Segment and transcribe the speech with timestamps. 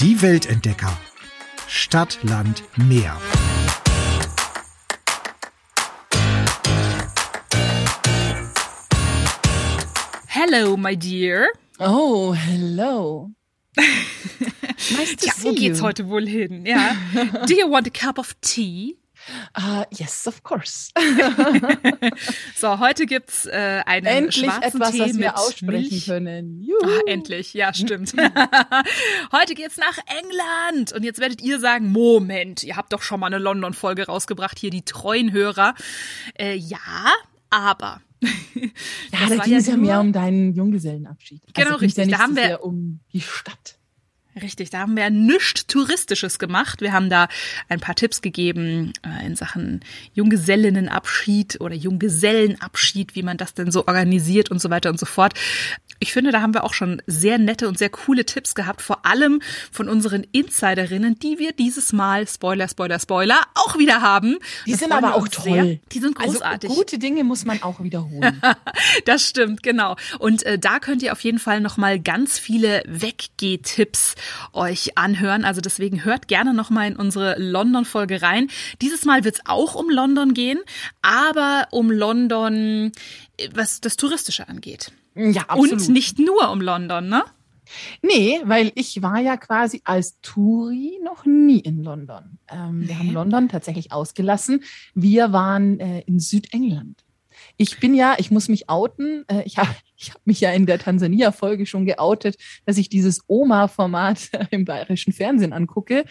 [0.00, 0.98] Die Weltentdecker.
[1.66, 3.16] Stadt, Land, Meer.
[10.28, 11.52] Hello, my dear.
[11.80, 13.30] Oh, hello.
[13.76, 15.84] nice to ja, see wo geht's you.
[15.86, 16.64] heute wohl hin?
[16.66, 16.96] Ja.
[17.46, 18.96] Do you want a cup of tea?
[19.56, 20.90] Uh, yes, of course.
[22.56, 26.06] so, heute gibt's äh, einen endlich schwarzen etwas, Tee was wir aussprechen Milch.
[26.06, 26.68] können.
[26.84, 28.12] Ach, endlich, ja, stimmt.
[29.32, 33.26] heute geht's nach England und jetzt werdet ihr sagen, Moment, ihr habt doch schon mal
[33.26, 35.74] eine London-Folge rausgebracht, hier die treuen Hörer.
[36.38, 36.78] Äh, ja,
[37.50, 38.00] aber
[39.12, 41.42] ja, da ging es ja, mehr um deinen Junggesellenabschied.
[41.54, 42.06] Genau, also richtig.
[42.08, 43.78] Ja da haben wir um die Stadt.
[44.40, 46.80] Richtig, da haben wir nichts Touristisches gemacht.
[46.80, 47.28] Wir haben da
[47.68, 49.80] ein paar Tipps gegeben äh, in Sachen
[50.14, 55.34] Junggesellinnenabschied oder Junggesellenabschied, wie man das denn so organisiert und so weiter und so fort.
[56.04, 59.06] Ich finde, da haben wir auch schon sehr nette und sehr coole Tipps gehabt, vor
[59.06, 59.40] allem
[59.72, 64.36] von unseren Insiderinnen, die wir dieses Mal, Spoiler, Spoiler, Spoiler, auch wieder haben.
[64.66, 65.44] Die das sind aber auch toll.
[65.44, 65.78] Sehr.
[65.92, 66.68] Die sind großartig.
[66.68, 68.38] Also gute Dinge muss man auch wiederholen.
[69.06, 69.96] das stimmt, genau.
[70.18, 74.16] Und äh, da könnt ihr auf jeden Fall nochmal ganz viele Weggeh-Tipps
[74.52, 75.46] euch anhören.
[75.46, 78.50] Also deswegen hört gerne nochmal in unsere London-Folge rein.
[78.82, 80.60] Dieses Mal wird es auch um London gehen,
[81.00, 82.92] aber um London,
[83.54, 84.92] was das Touristische angeht.
[85.14, 85.72] Ja, absolut.
[85.72, 87.24] Und nicht nur um London, ne?
[88.02, 92.38] Nee, weil ich war ja quasi als Touri noch nie in London.
[92.48, 92.88] Ähm, nee.
[92.88, 94.62] Wir haben London tatsächlich ausgelassen.
[94.94, 97.04] Wir waren äh, in Südengland.
[97.56, 99.24] Ich bin ja, ich muss mich outen.
[99.28, 99.70] Äh, ich habe
[100.04, 105.12] ich hab mich ja in der Tansania-Folge schon geoutet, dass ich dieses Oma-Format im bayerischen
[105.12, 106.04] Fernsehen angucke.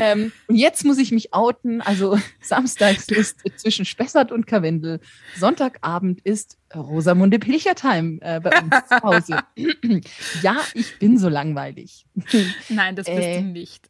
[0.00, 1.80] ähm, und jetzt muss ich mich outen.
[1.80, 5.00] Also samstags ist zwischen Spessart und Karwendel.
[5.38, 9.38] Sonntagabend ist Rosamunde Pilchertime äh, bei uns zu Hause.
[10.42, 12.06] ja, ich bin so langweilig.
[12.68, 13.88] Nein, das bist äh, du nicht.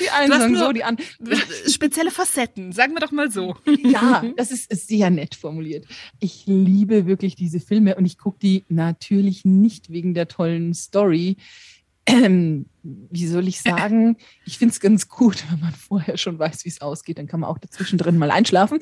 [0.00, 1.10] die einen sagen so, die anderen.
[1.68, 3.56] Spezielle Facetten, sagen wir doch mal so.
[3.82, 5.84] ja, das ist sehr nett formuliert.
[6.20, 11.36] Ich liebe wirklich diese Filme und ich gucke die natürlich nicht wegen der tollen Story.
[12.06, 14.16] Ähm, wie soll ich sagen?
[14.46, 17.18] Ich finde es ganz gut, wenn man vorher schon weiß, wie es ausgeht.
[17.18, 18.80] Dann kann man auch dazwischen drin mal einschlafen.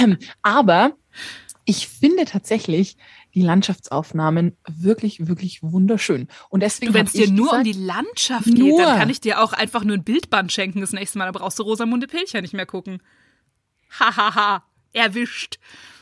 [0.00, 0.96] Ähm, aber
[1.66, 2.96] ich finde tatsächlich
[3.34, 6.28] die Landschaftsaufnahmen wirklich, wirklich wunderschön.
[6.50, 6.94] Und deswegen.
[6.94, 8.80] Wenn es dir nur gesagt, um die Landschaft geht, nur.
[8.80, 11.26] dann kann ich dir auch einfach nur ein Bildband schenken das nächste Mal.
[11.26, 13.02] Da brauchst du Rosamunde Pilcher nicht mehr gucken.
[13.98, 14.64] Hahaha.
[14.92, 15.58] Erwischt.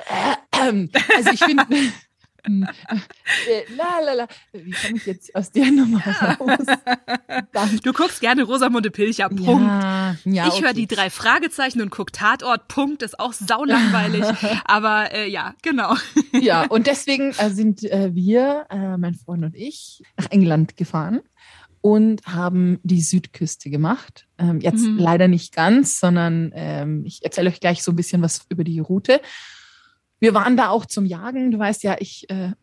[0.07, 1.65] Äh, also ich finde.
[2.45, 2.67] Hm.
[3.49, 4.29] äh, la, la, la.
[4.53, 6.67] Wie komme ich jetzt aus der Nummer raus?
[7.83, 9.47] Du guckst gerne Rosamunde Pilcher, Punkt.
[9.47, 10.65] Ja, ja, ich okay.
[10.65, 13.03] höre die drei Fragezeichen und guck Tatort, Punkt.
[13.03, 14.25] ist auch saulangweilig.
[14.65, 15.95] aber äh, ja, genau.
[16.33, 21.21] ja, und deswegen äh, sind äh, wir, äh, mein Freund und ich, nach England gefahren
[21.81, 24.27] und haben die Südküste gemacht.
[24.39, 24.99] Ähm, jetzt mhm.
[24.99, 28.79] leider nicht ganz, sondern ähm, ich erzähle euch gleich so ein bisschen was über die
[28.79, 29.21] Route.
[30.23, 31.51] Wir waren da auch zum Jagen.
[31.51, 32.53] Du weißt ja, ich äh,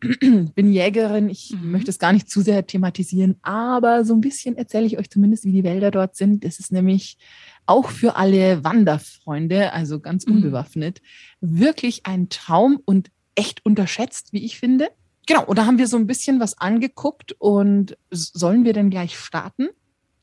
[0.54, 1.28] bin Jägerin.
[1.28, 1.72] Ich mhm.
[1.72, 5.44] möchte es gar nicht zu sehr thematisieren, aber so ein bisschen erzähle ich euch zumindest,
[5.44, 6.42] wie die Wälder dort sind.
[6.46, 7.18] Es ist nämlich
[7.66, 10.36] auch für alle Wanderfreunde, also ganz mhm.
[10.36, 11.02] unbewaffnet,
[11.42, 11.60] mhm.
[11.60, 14.88] wirklich ein Traum und echt unterschätzt, wie ich finde.
[15.26, 19.18] Genau, und da haben wir so ein bisschen was angeguckt und sollen wir denn gleich
[19.18, 19.68] starten?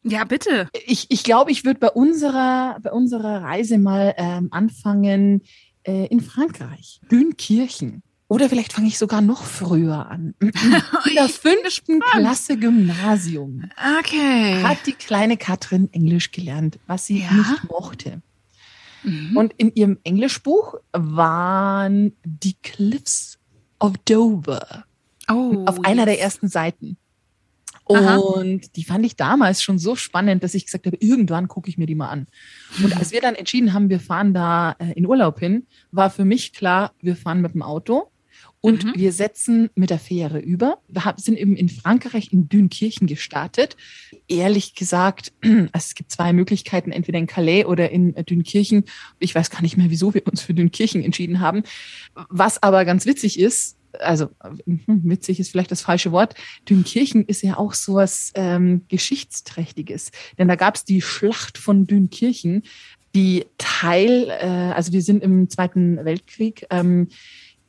[0.01, 0.69] Ja, bitte.
[0.85, 5.41] Ich, ich glaube, ich würde bei unserer, bei unserer Reise mal ähm, anfangen
[5.87, 8.03] äh, in Frankreich, Dünkirchen.
[8.29, 10.35] Oder vielleicht fange ich sogar noch früher an.
[10.41, 10.51] In
[11.15, 14.61] der fünften Klasse Gymnasium okay.
[14.63, 17.31] hat die kleine Katrin Englisch gelernt, was sie ja?
[17.31, 18.21] nicht mochte.
[19.03, 19.37] Mhm.
[19.37, 23.39] Und in ihrem Englischbuch waren die Cliffs
[23.79, 24.83] of Dover
[25.29, 26.05] oh, auf einer yes.
[26.05, 26.97] der ersten Seiten.
[27.89, 28.17] Aha.
[28.17, 31.77] Und die fand ich damals schon so spannend, dass ich gesagt habe, irgendwann gucke ich
[31.77, 32.27] mir die mal an.
[32.83, 36.25] Und als wir dann entschieden haben, wir fahren da äh, in Urlaub hin, war für
[36.25, 38.11] mich klar, wir fahren mit dem Auto
[38.59, 38.93] und mhm.
[38.95, 40.79] wir setzen mit der Fähre über.
[40.87, 43.78] Wir sind eben in Frankreich in Dünkirchen gestartet.
[44.28, 48.85] Ehrlich gesagt, also es gibt zwei Möglichkeiten, entweder in Calais oder in äh, Dünkirchen.
[49.19, 51.63] Ich weiß gar nicht mehr, wieso wir uns für Dünkirchen entschieden haben.
[52.29, 54.29] Was aber ganz witzig ist, also
[54.66, 56.35] hm, witzig ist vielleicht das falsche Wort,
[56.69, 60.11] Dünkirchen ist ja auch sowas ähm, Geschichtsträchtiges.
[60.37, 62.63] Denn da gab es die Schlacht von Dünkirchen,
[63.16, 67.07] die Teil, äh, also wir sind im Zweiten Weltkrieg, ähm,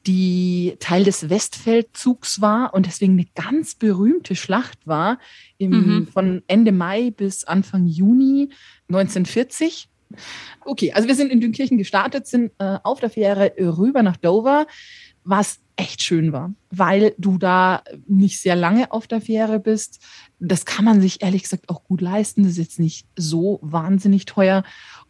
[0.07, 5.19] die Teil des Westfeldzugs war und deswegen eine ganz berühmte Schlacht war
[5.59, 6.07] im, mhm.
[6.07, 8.51] von Ende Mai bis Anfang Juni
[8.89, 9.89] 1940.
[10.65, 14.67] Okay, also wir sind in Dünkirchen gestartet, sind äh, auf der Fähre rüber nach Dover
[15.29, 20.01] was echt schön war, weil du da nicht sehr lange auf der Fähre bist.
[20.41, 22.43] Das kann man sich ehrlich gesagt auch gut leisten.
[22.43, 24.65] Das ist jetzt nicht so wahnsinnig teuer.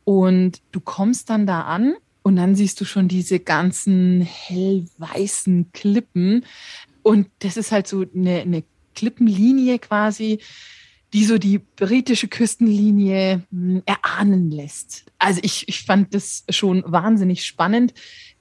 [0.05, 6.45] Und du kommst dann da an und dann siehst du schon diese ganzen hellweißen Klippen.
[7.03, 8.65] Und das ist halt so eine, eine
[8.95, 10.41] Klippenlinie quasi,
[11.13, 15.07] die so die britische Küstenlinie hm, erahnen lässt.
[15.19, 17.95] Also ich, ich fand das schon wahnsinnig spannend.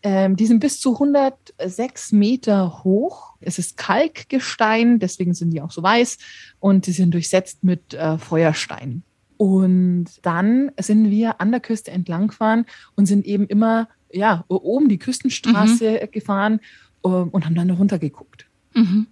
[0.04, 3.36] Ähm, die sind bis zu 106 Meter hoch.
[3.40, 6.18] Es ist Kalkgestein, deswegen sind die auch so weiß
[6.60, 9.04] und die sind durchsetzt mit äh, Feuerstein.
[9.38, 12.66] Und dann sind wir an der Küste entlang gefahren
[12.96, 16.12] und sind eben immer ja, oben die Küstenstraße mhm.
[16.12, 16.60] gefahren
[17.04, 18.48] äh, und haben dann runtergeguckt.
[18.74, 19.08] Mhm.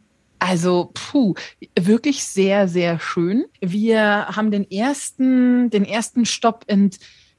[0.48, 1.34] Also, puh,
[1.76, 3.46] wirklich sehr, sehr schön.
[3.62, 6.92] Wir haben den ersten, den ersten Stopp in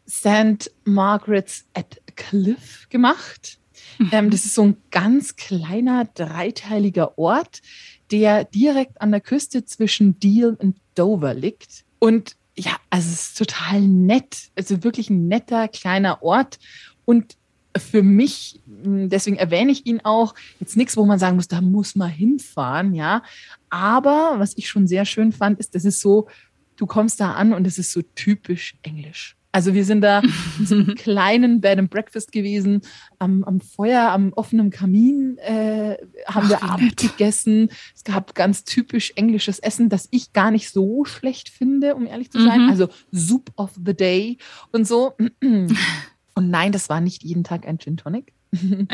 [0.09, 0.73] St.
[0.85, 3.61] Margaret's at Cliff gemacht.
[3.99, 4.11] Mhm.
[4.11, 7.63] Ähm, das ist so ein ganz kleiner, dreiteiliger Ort,
[8.11, 11.85] der direkt an der Küste zwischen Deal und Dover liegt.
[12.01, 14.49] Und ja, also es ist total nett.
[14.57, 16.59] Also wirklich ein netter kleiner Ort.
[17.05, 17.37] Und
[17.79, 21.61] für mich, hm, deswegen erwähne ich ihn auch, jetzt nichts, wo man sagen muss, da
[21.61, 23.23] muss man hinfahren, ja.
[23.71, 26.29] Aber was ich schon sehr schön fand, ist, das ist so,
[26.77, 29.37] du kommst da an und es ist so typisch englisch.
[29.57, 30.21] Also wir sind da
[30.59, 32.83] in so einem kleinen Bed and Breakfast gewesen,
[33.19, 35.97] am, am Feuer, am offenen Kamin äh,
[36.27, 37.71] haben Ach, wir Abend gegessen.
[37.95, 42.31] Es gab ganz typisch englisches Essen, das ich gar nicht so schlecht finde, um ehrlich
[42.31, 42.65] zu sein.
[42.65, 42.69] Mhm.
[42.69, 44.37] Also Soup of the Day
[44.73, 45.15] und so.
[46.37, 48.35] Und nein, das war nicht jeden Tag ein Gin Tonic.
[48.53, 48.89] ähm,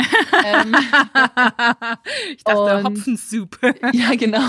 [2.37, 3.59] ich dachte und, Hopfensoup.
[3.93, 4.49] ja, genau.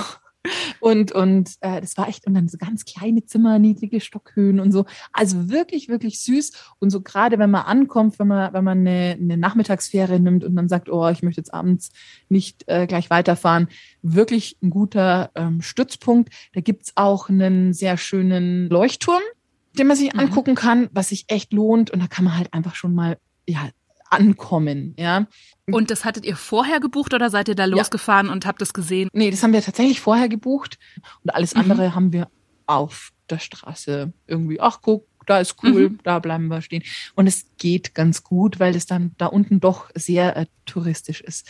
[0.79, 4.71] Und, und äh, das war echt, und dann so ganz kleine Zimmer, niedrige Stockhöhen und
[4.71, 4.85] so.
[5.11, 6.51] Also wirklich, wirklich süß.
[6.79, 10.55] Und so gerade wenn man ankommt, wenn man, wenn man eine, eine Nachmittagsfähre nimmt und
[10.55, 11.91] dann sagt, oh, ich möchte jetzt abends
[12.29, 13.69] nicht äh, gleich weiterfahren,
[14.03, 16.31] wirklich ein guter ähm, Stützpunkt.
[16.53, 19.23] Da gibt's auch einen sehr schönen Leuchtturm
[19.77, 20.19] den man sich mhm.
[20.19, 21.91] angucken kann, was sich echt lohnt.
[21.91, 23.17] Und da kann man halt einfach schon mal,
[23.47, 23.69] ja,
[24.09, 25.27] ankommen, ja.
[25.65, 28.33] Und das hattet ihr vorher gebucht oder seid ihr da losgefahren ja.
[28.33, 29.09] und habt es gesehen?
[29.11, 30.77] Nee, das haben wir tatsächlich vorher gebucht
[31.23, 31.61] und alles mhm.
[31.61, 32.27] andere haben wir
[32.67, 35.99] auf der Straße irgendwie, ach guck, da ist cool, mhm.
[36.03, 36.83] da bleiben wir stehen.
[37.15, 41.49] Und es geht ganz gut, weil es dann da unten doch sehr äh, touristisch ist.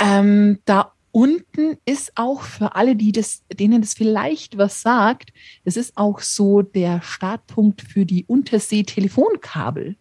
[0.00, 5.30] Ähm, da unten ist auch für alle, die das, denen das vielleicht was sagt,
[5.64, 9.96] das ist auch so der Startpunkt für die Untersee-Telefonkabel.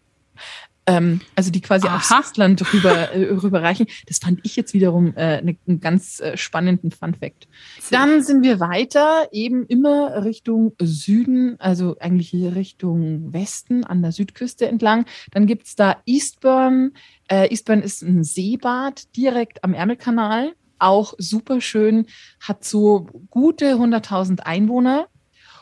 [0.85, 1.95] Ähm, also die quasi Aha.
[1.95, 3.87] aufs Festland rüber, äh, rüberreichen.
[4.05, 7.47] Das fand ich jetzt wiederum äh, ne, einen ganz äh, spannenden Fun-Fact.
[7.89, 14.67] Dann sind wir weiter, eben immer Richtung Süden, also eigentlich Richtung Westen an der Südküste
[14.67, 15.07] entlang.
[15.31, 16.91] Dann gibt's da Eastburn.
[17.27, 22.07] Äh, Eastburn ist ein Seebad direkt am Ärmelkanal auch super schön,
[22.39, 25.07] hat so gute 100.000 Einwohner.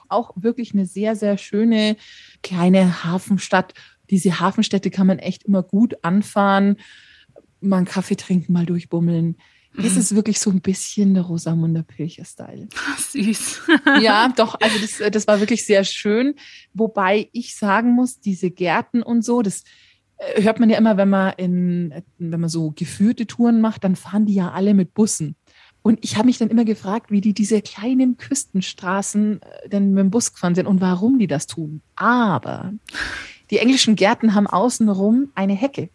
[0.07, 1.97] Auch wirklich eine sehr, sehr schöne
[2.43, 3.73] kleine Hafenstadt.
[4.09, 6.77] Diese Hafenstädte kann man echt immer gut anfahren,
[7.59, 9.37] mal einen Kaffee trinken, mal durchbummeln.
[9.77, 9.99] Es mhm.
[9.99, 12.69] ist wirklich so ein bisschen der Rosamunde Pilcher-Style.
[12.97, 13.61] Süß.
[14.01, 16.35] ja, doch, also das, das war wirklich sehr schön.
[16.73, 19.63] Wobei ich sagen muss, diese Gärten und so, das,
[20.35, 24.25] hört man ja immer, wenn man in, wenn man so geführte Touren macht, dann fahren
[24.25, 25.35] die ja alle mit Bussen.
[25.81, 30.01] Und ich habe mich dann immer gefragt, wie die diese kleinen Küstenstraßen äh, denn mit
[30.01, 31.81] dem Bus gefahren sind und warum die das tun.
[31.95, 32.73] Aber
[33.51, 35.89] die englischen Gärten haben außenrum eine Hecke.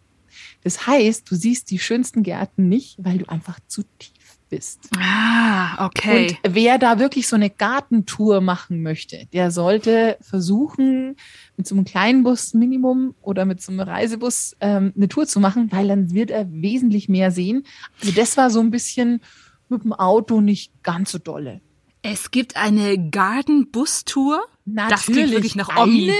[0.63, 4.20] Das heißt, du siehst die schönsten Gärten nicht, weil du einfach zu tief
[4.51, 4.89] bist.
[4.99, 6.37] Ah, okay.
[6.43, 11.15] Und wer da wirklich so eine Gartentour machen möchte, der sollte versuchen,
[11.57, 15.39] mit so einem kleinen Bus Minimum oder mit so einem Reisebus ähm, eine Tour zu
[15.39, 17.63] machen, weil dann wird er wesentlich mehr sehen.
[18.01, 19.21] Also das war so ein bisschen
[19.69, 21.61] mit dem Auto nicht ganz so dolle.
[22.03, 24.43] Es gibt eine Garden-Bus-Tour.
[24.65, 24.89] Natürlich.
[24.89, 26.11] Das klingt wirklich nach Omi.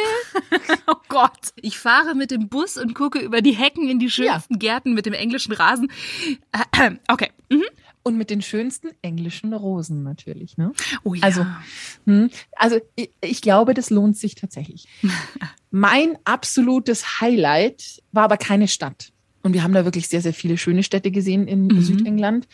[0.87, 1.49] oh Gott.
[1.55, 4.59] Ich fahre mit dem Bus und gucke über die Hecken in die schönsten ja.
[4.59, 5.91] Gärten mit dem englischen Rasen.
[7.07, 7.31] Okay.
[7.49, 7.63] Mhm
[8.03, 10.57] und mit den schönsten englischen Rosen natürlich.
[10.57, 10.73] Ne?
[11.03, 11.23] Oh ja.
[11.23, 11.45] Also,
[12.05, 14.87] hm, also ich, ich glaube, das lohnt sich tatsächlich.
[15.71, 19.11] mein absolutes Highlight war aber keine Stadt.
[19.43, 21.81] Und wir haben da wirklich sehr, sehr viele schöne Städte gesehen in mhm.
[21.81, 22.47] Südengland.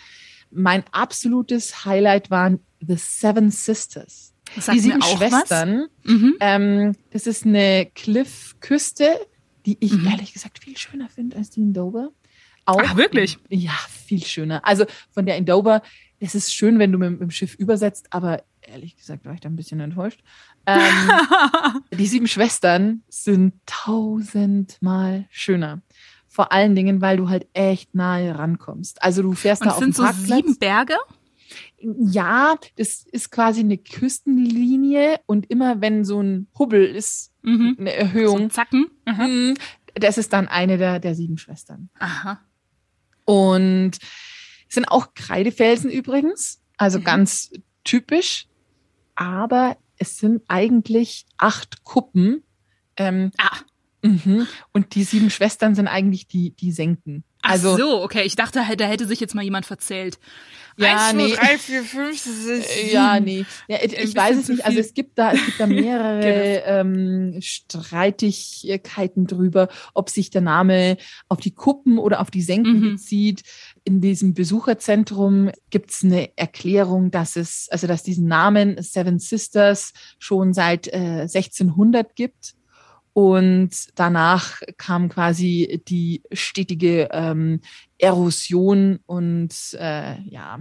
[0.52, 4.34] Mein absolutes Highlight waren The Seven Sisters.
[4.56, 5.88] Die sieben Schwestern.
[6.04, 6.36] Mhm.
[6.40, 9.20] Ähm, das ist eine Cliff-Küste,
[9.66, 10.08] die ich mhm.
[10.08, 12.12] ehrlich gesagt viel schöner finde als die in Dover
[12.68, 12.82] auch.
[12.84, 13.38] Ach, wirklich?
[13.50, 13.72] Ja,
[14.06, 14.66] viel schöner.
[14.66, 15.82] Also von der in Dover,
[16.20, 19.40] es ist schön, wenn du mit, mit dem Schiff übersetzt, aber ehrlich gesagt war ich
[19.40, 20.22] da ein bisschen enttäuscht.
[20.66, 20.80] Ähm,
[21.98, 25.82] die sieben Schwestern sind tausendmal schöner.
[26.28, 29.02] Vor allen Dingen, weil du halt echt nahe rankommst.
[29.02, 30.28] Also du fährst Und da auf den sind so Parkplatz.
[30.28, 30.96] sieben Berge?
[31.80, 37.78] Ja, das ist quasi eine Küstenlinie und immer wenn so ein Hubbel ist, Mhm.
[37.80, 38.88] eine So Erhöhung, Zacken?
[39.06, 39.54] Mm,
[39.96, 41.90] das ist dann eine der, der sieben Schwestern.
[41.98, 42.42] Aha.
[43.28, 43.92] Und
[44.70, 47.04] es sind auch Kreidefelsen übrigens, also Mhm.
[47.04, 47.52] ganz
[47.84, 48.48] typisch,
[49.16, 52.44] aber es sind eigentlich acht Kuppen.
[52.96, 53.58] Ähm, Ah.
[54.02, 54.48] mhm.
[54.72, 57.24] Und die sieben Schwestern sind eigentlich die, die Senken.
[57.42, 58.24] Ach Also so, okay.
[58.24, 60.20] Ich dachte, da hätte sich jetzt mal jemand verzählt.
[60.80, 61.34] Ja, Eins, nee.
[61.34, 62.94] zwei, drei, vier, fünf, sechs, Äh, sieben.
[62.94, 63.46] Ja, nee.
[63.68, 64.64] Ja, ich ich weiß es nicht.
[64.66, 70.98] Also es gibt da, es gibt da mehrere ähm, Streitigkeiten drüber, ob sich der Name
[71.30, 72.92] auf die Kuppen oder auf die Senken Mhm.
[72.94, 73.42] bezieht.
[73.84, 79.94] In diesem Besucherzentrum gibt es eine Erklärung, dass es, also dass diesen Namen Seven Sisters
[80.20, 82.54] schon seit äh, 1600 gibt.
[83.18, 87.62] Und danach kam quasi die stetige ähm,
[87.98, 90.60] Erosion und äh, ja,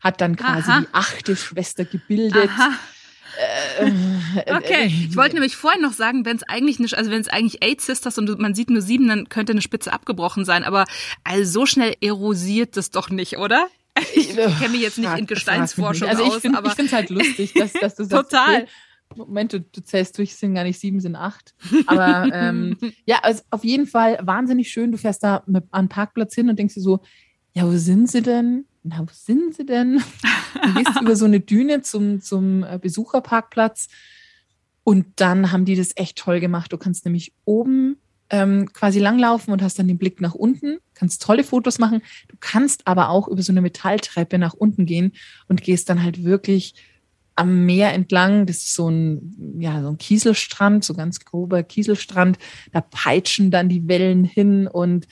[0.00, 0.80] hat dann quasi Aha.
[0.80, 2.50] die achte Schwester gebildet.
[2.50, 2.70] Aha.
[3.78, 7.12] Äh, äh, Okay, äh, ich wollte nämlich vorhin noch sagen, wenn es eigentlich nicht, also
[7.12, 10.44] wenn es eigentlich Eight Sisters und man sieht nur sieben, dann könnte eine Spitze abgebrochen
[10.44, 10.64] sein.
[10.64, 10.86] Aber
[11.22, 13.68] also so schnell erosiert das doch nicht, oder?
[14.12, 15.26] Ich kenne mich jetzt nicht in.
[15.26, 18.30] Gesteinsforschung also ich aus, find, aber ich finde es halt lustig, dass, dass du sagst,
[18.32, 18.62] Total.
[18.62, 18.66] Okay,
[19.16, 21.54] Moment, du, du zählst durch, es sind gar nicht sieben, sind acht.
[21.86, 22.76] Aber ähm,
[23.06, 24.92] ja, also auf jeden Fall wahnsinnig schön.
[24.92, 27.00] Du fährst da mit, an den Parkplatz hin und denkst dir so,
[27.54, 28.66] ja, wo sind sie denn?
[28.82, 30.02] Na, wo sind sie denn?
[30.54, 33.88] Du gehst über so eine Düne zum, zum äh, Besucherparkplatz
[34.84, 36.72] und dann haben die das echt toll gemacht.
[36.72, 37.96] Du kannst nämlich oben
[38.30, 42.02] ähm, quasi langlaufen und hast dann den Blick nach unten, kannst tolle Fotos machen.
[42.28, 45.12] Du kannst aber auch über so eine Metalltreppe nach unten gehen
[45.48, 46.74] und gehst dann halt wirklich
[47.42, 48.46] am Meer entlang.
[48.46, 52.38] Das ist so ein, ja, so ein Kieselstrand, so ganz grober Kieselstrand.
[52.72, 55.06] Da peitschen dann die Wellen hin und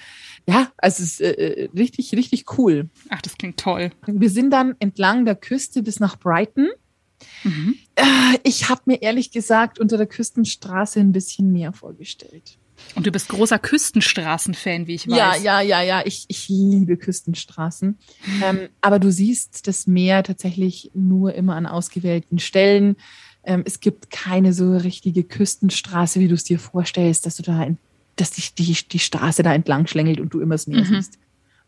[0.49, 2.89] ja, also es ist äh, richtig, richtig cool.
[3.11, 3.91] ach, das klingt toll.
[4.07, 6.69] Wir sind dann entlang der Küste bis nach Brighton.
[7.45, 7.75] Mhm.
[7.97, 8.05] Äh,
[8.43, 12.59] Ich habe mir ehrlich gesagt unter der Küstenstraße ein bisschen mehr vorgestellt.
[12.95, 15.17] Und du bist großer Küstenstraßen-Fan, wie ich weiß.
[15.17, 16.03] Ja, ja, ja, ja.
[16.05, 17.99] Ich, ich liebe Küstenstraßen.
[18.43, 22.97] Ähm, aber du siehst das Meer tatsächlich nur immer an ausgewählten Stellen.
[23.45, 27.63] Ähm, es gibt keine so richtige Küstenstraße, wie du es dir vorstellst, dass du da,
[27.63, 27.79] in,
[28.17, 30.97] dass dich die, die Straße da entlang schlängelt und du immer das Meer Mhm.
[30.97, 31.19] siehst.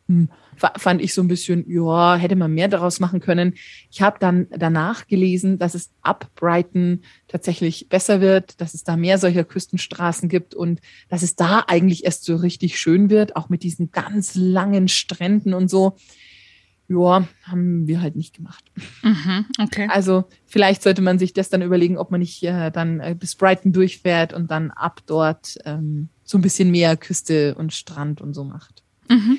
[0.09, 3.54] Hm, fa- fand ich so ein bisschen, ja, hätte man mehr daraus machen können.
[3.90, 8.97] Ich habe dann danach gelesen, dass es ab Brighton tatsächlich besser wird, dass es da
[8.97, 13.49] mehr solcher Küstenstraßen gibt und dass es da eigentlich erst so richtig schön wird, auch
[13.49, 15.97] mit diesen ganz langen Stränden und so.
[16.88, 18.64] Ja, haben wir halt nicht gemacht.
[19.02, 19.88] Mhm, okay.
[19.90, 23.35] Also vielleicht sollte man sich das dann überlegen, ob man nicht äh, dann äh, bis
[23.37, 28.35] Brighton durchfährt und dann ab dort ähm, so ein bisschen mehr Küste und Strand und
[28.35, 28.82] so macht.
[29.09, 29.38] Mhm.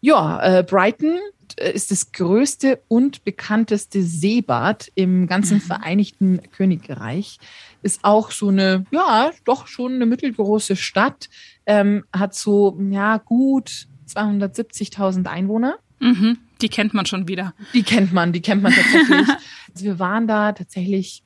[0.00, 1.18] Ja, äh, Brighton
[1.56, 5.62] äh, ist das größte und bekannteste Seebad im ganzen Mhm.
[5.62, 7.38] Vereinigten Königreich.
[7.82, 11.28] Ist auch so eine, ja, doch schon eine mittelgroße Stadt.
[11.66, 15.78] Ähm, hat so, ja, gut 270.000 Einwohner.
[16.00, 16.38] Mhm.
[16.60, 17.54] Die kennt man schon wieder.
[17.74, 19.28] Die kennt man, die kennt man tatsächlich.
[19.74, 21.22] also wir waren da tatsächlich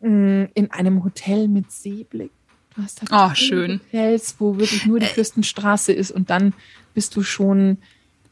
[0.00, 2.30] mh, in einem Hotel mit Seeblick.
[2.76, 3.80] Du hast da Oh, schön.
[3.92, 6.54] Hotels, wo wirklich nur die Küstenstraße ist und dann
[6.94, 7.78] bist du schon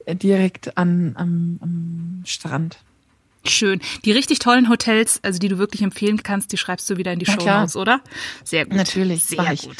[0.04, 2.78] äh, direkt an, am, am Strand.
[3.44, 3.80] Schön.
[4.04, 7.18] Die richtig tollen Hotels, also die du wirklich empfehlen kannst, die schreibst du wieder in
[7.18, 7.44] die Show.
[7.44, 8.00] Notes, oder?
[8.44, 8.74] Sehr gut.
[8.74, 9.76] Natürlich, Sehr gut.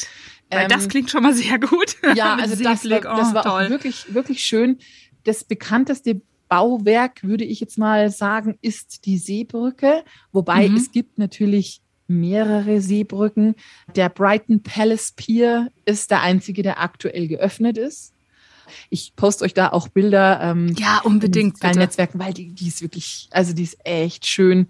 [0.49, 1.95] Weil Ähm, das klingt schon mal sehr gut.
[2.15, 3.65] Ja, also das war, das Oh, war toll.
[3.65, 4.79] auch wirklich, wirklich schön.
[5.25, 10.03] Das bekannteste Bauwerk, würde ich jetzt mal sagen, ist die Seebrücke.
[10.31, 10.75] Wobei Mhm.
[10.77, 13.53] es gibt natürlich mehrere Seebrücken.
[13.95, 18.13] Der Brighton Palace Pier ist der einzige, der aktuell geöffnet ist.
[18.89, 20.39] Ich poste euch da auch Bilder.
[20.41, 21.77] Ähm, Ja, in unbedingt, bitte.
[21.77, 24.67] Netzwerken, weil die, die ist wirklich, also die ist echt schön.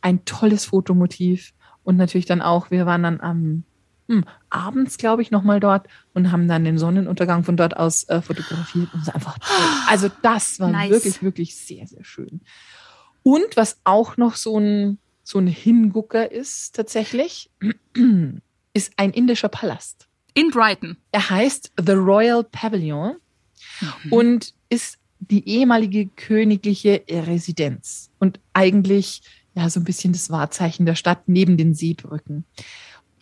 [0.00, 1.52] Ein tolles Fotomotiv.
[1.84, 3.64] Und natürlich dann auch, wir waren dann am
[4.08, 8.20] hm, abends, glaube ich, nochmal dort und haben dann den Sonnenuntergang von dort aus äh,
[8.20, 8.92] fotografiert.
[8.92, 9.66] Und es einfach toll.
[9.88, 10.90] Also das war Nice.
[10.90, 12.40] wirklich, wirklich sehr, sehr schön.
[13.22, 17.50] Und was auch noch so ein, so ein Hingucker ist tatsächlich,
[18.74, 20.08] ist ein indischer Palast.
[20.34, 20.96] In Brighton.
[21.12, 23.16] Er heißt The Royal Pavilion
[24.04, 24.12] Mhm.
[24.12, 29.22] und ist die ehemalige königliche Residenz und eigentlich
[29.54, 32.44] ja so ein bisschen das Wahrzeichen der Stadt neben den Seebrücken.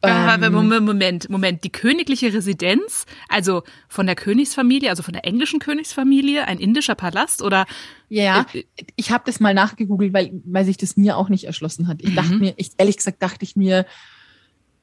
[0.02, 1.62] Ähm, Moment, Moment, Moment.
[1.64, 7.42] Die königliche Residenz, also von der Königsfamilie, also von der englischen Königsfamilie, ein indischer Palast
[7.42, 7.66] oder?
[8.08, 8.64] ja, Äh,
[8.96, 12.00] ich habe das mal nachgegoogelt, weil, weil sich das mir auch nicht erschlossen hat.
[12.00, 12.38] Ich dachte Mhm.
[12.40, 13.84] mir, ich, ehrlich gesagt dachte ich mir,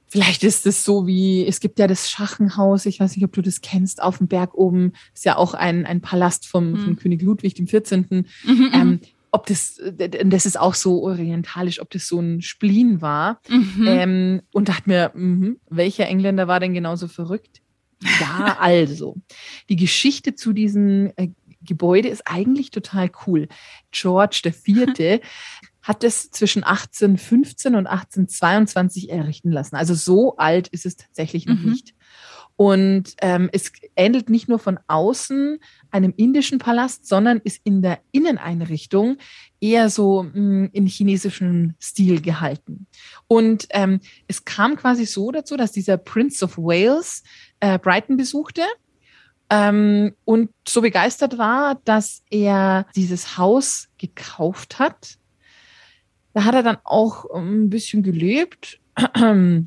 [0.10, 3.42] Vielleicht ist es so wie, es gibt ja das Schachenhaus, ich weiß nicht, ob du
[3.42, 6.78] das kennst, auf dem Berg oben, ist ja auch ein, ein Palast vom, mhm.
[6.78, 8.08] vom König Ludwig dem 14.
[8.10, 9.00] Mhm, mhm, ähm,
[9.32, 13.42] ob das, das ist auch so orientalisch, ob das so ein Spleen war.
[13.50, 13.86] Mhm.
[13.88, 17.62] Ähm, und dachte mir, mh, welcher Engländer war denn genauso verrückt?
[18.20, 19.18] Ja, also.
[19.70, 21.30] Die Geschichte zu diesem äh,
[21.62, 23.48] Gebäude ist eigentlich total cool.
[23.92, 25.22] George IV.
[25.88, 29.78] hat es zwischen 1815 und 1822 errichten lassen.
[29.78, 31.72] Also so alt ist es tatsächlich noch mhm.
[31.72, 31.96] nicht.
[32.58, 35.60] Und ähm, es ähnelt nicht nur von außen
[35.92, 39.18] einem indischen Palast, sondern ist in der Inneneinrichtung
[39.62, 42.88] eher so mh, hm, in chinesischem Stil gehalten.
[43.28, 47.24] Und ähm, es kam quasi so dazu, dass dieser Prince of Wales
[47.60, 48.64] äh, Brighton besuchte
[49.50, 55.18] ähm, und so begeistert war, dass er dieses Haus gekauft hat.
[56.38, 58.80] Da hat er dann auch ein bisschen gelebt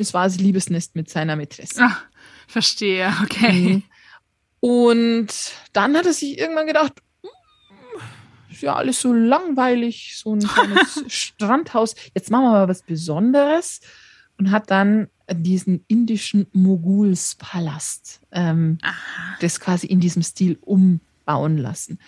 [0.00, 1.80] es war das Liebesnest mit seiner Mätresse.
[1.80, 2.02] Ach,
[2.48, 3.52] verstehe, okay.
[3.52, 3.82] Mhm.
[4.58, 5.28] Und
[5.72, 7.30] dann hat er sich irgendwann gedacht, hm,
[8.50, 11.94] ist ja alles so langweilig, so ein kleines Strandhaus.
[12.16, 13.80] Jetzt machen wir mal was Besonderes
[14.38, 18.78] und hat dann diesen indischen Mogulspalast, ähm,
[19.40, 22.00] das quasi in diesem Stil umbauen lassen.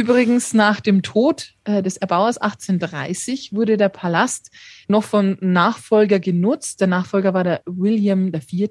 [0.00, 4.50] Übrigens nach dem Tod äh, des Erbauers 1830 wurde der Palast
[4.88, 6.80] noch vom Nachfolger genutzt.
[6.80, 8.70] Der Nachfolger war der William IV.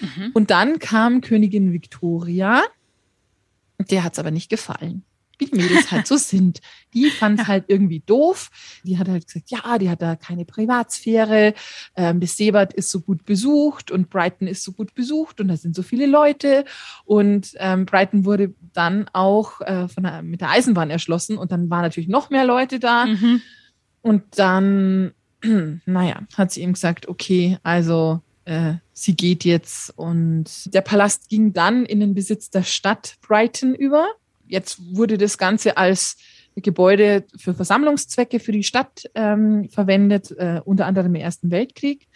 [0.00, 0.30] Mhm.
[0.32, 2.62] Und dann kam Königin Victoria.
[3.90, 5.04] Der hat es aber nicht gefallen
[5.38, 6.60] wie die Mädels halt so sind.
[6.94, 8.50] Die fand es halt irgendwie doof.
[8.84, 11.54] Die hat halt gesagt, ja, die hat da keine Privatsphäre.
[11.96, 15.56] Ähm, das Seebad ist so gut besucht und Brighton ist so gut besucht und da
[15.56, 16.64] sind so viele Leute.
[17.04, 21.70] Und ähm, Brighton wurde dann auch äh, von der, mit der Eisenbahn erschlossen und dann
[21.70, 23.06] waren natürlich noch mehr Leute da.
[23.06, 23.42] Mhm.
[24.02, 25.12] Und dann,
[25.86, 31.52] naja, hat sie ihm gesagt, okay, also äh, sie geht jetzt und der Palast ging
[31.52, 34.06] dann in den Besitz der Stadt Brighton über
[34.48, 36.16] jetzt wurde das Ganze als
[36.56, 42.08] Gebäude für Versammlungszwecke für die Stadt ähm, verwendet, äh, unter anderem im Ersten Weltkrieg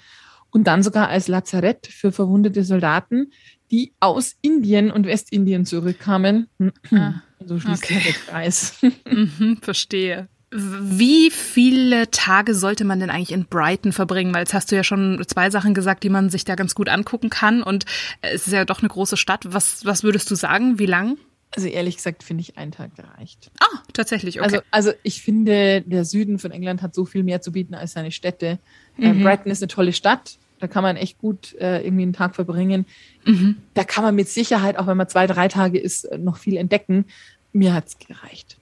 [0.50, 3.32] und dann sogar als Lazarett für verwundete Soldaten,
[3.70, 6.48] die aus Indien und Westindien zurückkamen.
[6.90, 8.00] Ah, so schließt okay.
[8.04, 8.80] der Kreis.
[9.10, 10.28] Mhm, verstehe.
[10.52, 14.34] Wie viele Tage sollte man denn eigentlich in Brighton verbringen?
[14.34, 16.88] Weil jetzt hast du ja schon zwei Sachen gesagt, die man sich da ganz gut
[16.88, 17.62] angucken kann.
[17.62, 17.84] Und
[18.20, 19.44] es ist ja doch eine große Stadt.
[19.46, 20.80] Was, was würdest du sagen?
[20.80, 21.18] Wie lang?
[21.52, 23.50] Also ehrlich gesagt finde ich ein Tag gereicht.
[23.58, 24.44] Ah, tatsächlich, okay.
[24.44, 27.92] Also, also ich finde, der Süden von England hat so viel mehr zu bieten als
[27.92, 28.58] seine Städte.
[28.98, 29.22] Äh, mhm.
[29.22, 30.38] Brighton ist eine tolle Stadt.
[30.60, 32.86] Da kann man echt gut äh, irgendwie einen Tag verbringen.
[33.24, 33.56] Mhm.
[33.74, 36.56] Da kann man mit Sicherheit, auch wenn man zwei, drei Tage ist, äh, noch viel
[36.56, 37.06] entdecken.
[37.52, 38.58] Mir hat's gereicht.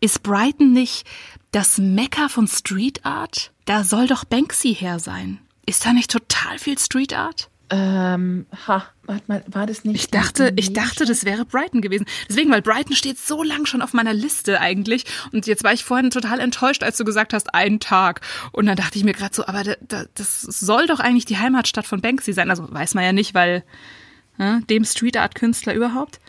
[0.00, 1.06] Ist Brighton nicht
[1.52, 3.52] das Mekka von Street Art?
[3.66, 5.38] Da soll doch Banksy her sein.
[5.64, 7.50] Ist da nicht total viel Street Art?
[7.68, 9.96] Ähm, ha, warte mal, war das nicht?
[9.96, 12.06] Ich dachte, ich dachte, das wäre Brighton gewesen.
[12.28, 15.04] Deswegen, weil Brighton steht so lang schon auf meiner Liste eigentlich.
[15.32, 18.20] Und jetzt war ich vorhin total enttäuscht, als du gesagt hast, einen Tag.
[18.52, 21.38] Und dann dachte ich mir gerade so, aber da, da, das soll doch eigentlich die
[21.38, 22.50] Heimatstadt von Banksy sein.
[22.50, 23.64] Also weiß man ja nicht, weil
[24.38, 26.20] ne, dem Street Art Künstler überhaupt.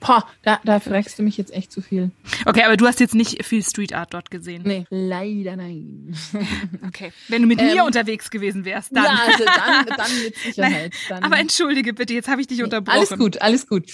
[0.00, 2.10] Boah, da, da fragst du mich jetzt echt zu viel.
[2.44, 4.62] Okay, aber du hast jetzt nicht viel Street Art dort gesehen.
[4.64, 6.14] Nee, leider nein.
[6.86, 9.04] Okay, wenn du mit ähm, mir unterwegs gewesen wärst, dann.
[9.04, 10.94] Ja, also dann, dann mit Sicherheit.
[11.08, 11.22] Dann.
[11.22, 12.96] Aber entschuldige bitte, jetzt habe ich dich unterbrochen.
[12.96, 13.84] Alles gut, alles gut.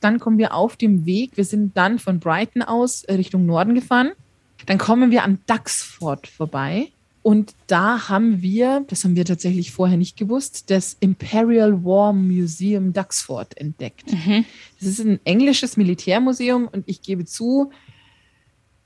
[0.00, 1.36] Dann kommen wir auf dem Weg.
[1.36, 4.12] Wir sind dann von Brighton aus Richtung Norden gefahren.
[4.66, 6.88] Dann kommen wir an Duxford vorbei.
[7.24, 12.92] Und da haben wir, das haben wir tatsächlich vorher nicht gewusst, das Imperial War Museum
[12.92, 14.12] Duxford entdeckt.
[14.12, 14.44] Mhm.
[14.78, 17.70] Das ist ein englisches Militärmuseum und ich gebe zu,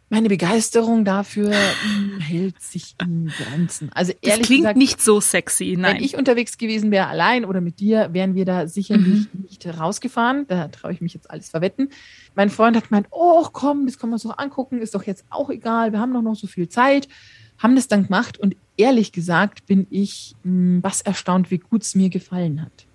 [0.09, 3.90] meine Begeisterung dafür hm, hält sich in Grenzen.
[3.92, 5.74] Also ehrlich das klingt gesagt, nicht so sexy.
[5.77, 5.96] Nein.
[5.96, 9.42] Wenn ich unterwegs gewesen wäre, allein oder mit dir, wären wir da sicherlich mhm.
[9.48, 10.46] nicht rausgefahren.
[10.46, 11.88] Da traue ich mich jetzt alles verwetten.
[12.37, 15.24] Mein Freund hat gemeint, oh komm, das können wir uns doch angucken, ist doch jetzt
[15.29, 17.09] auch egal, wir haben doch noch so viel Zeit
[17.59, 21.83] haben das dann gemacht und ehrlich gesagt bin ich mh, hm, was erstaunt, wie gut
[21.83, 22.87] es mir gefallen hat.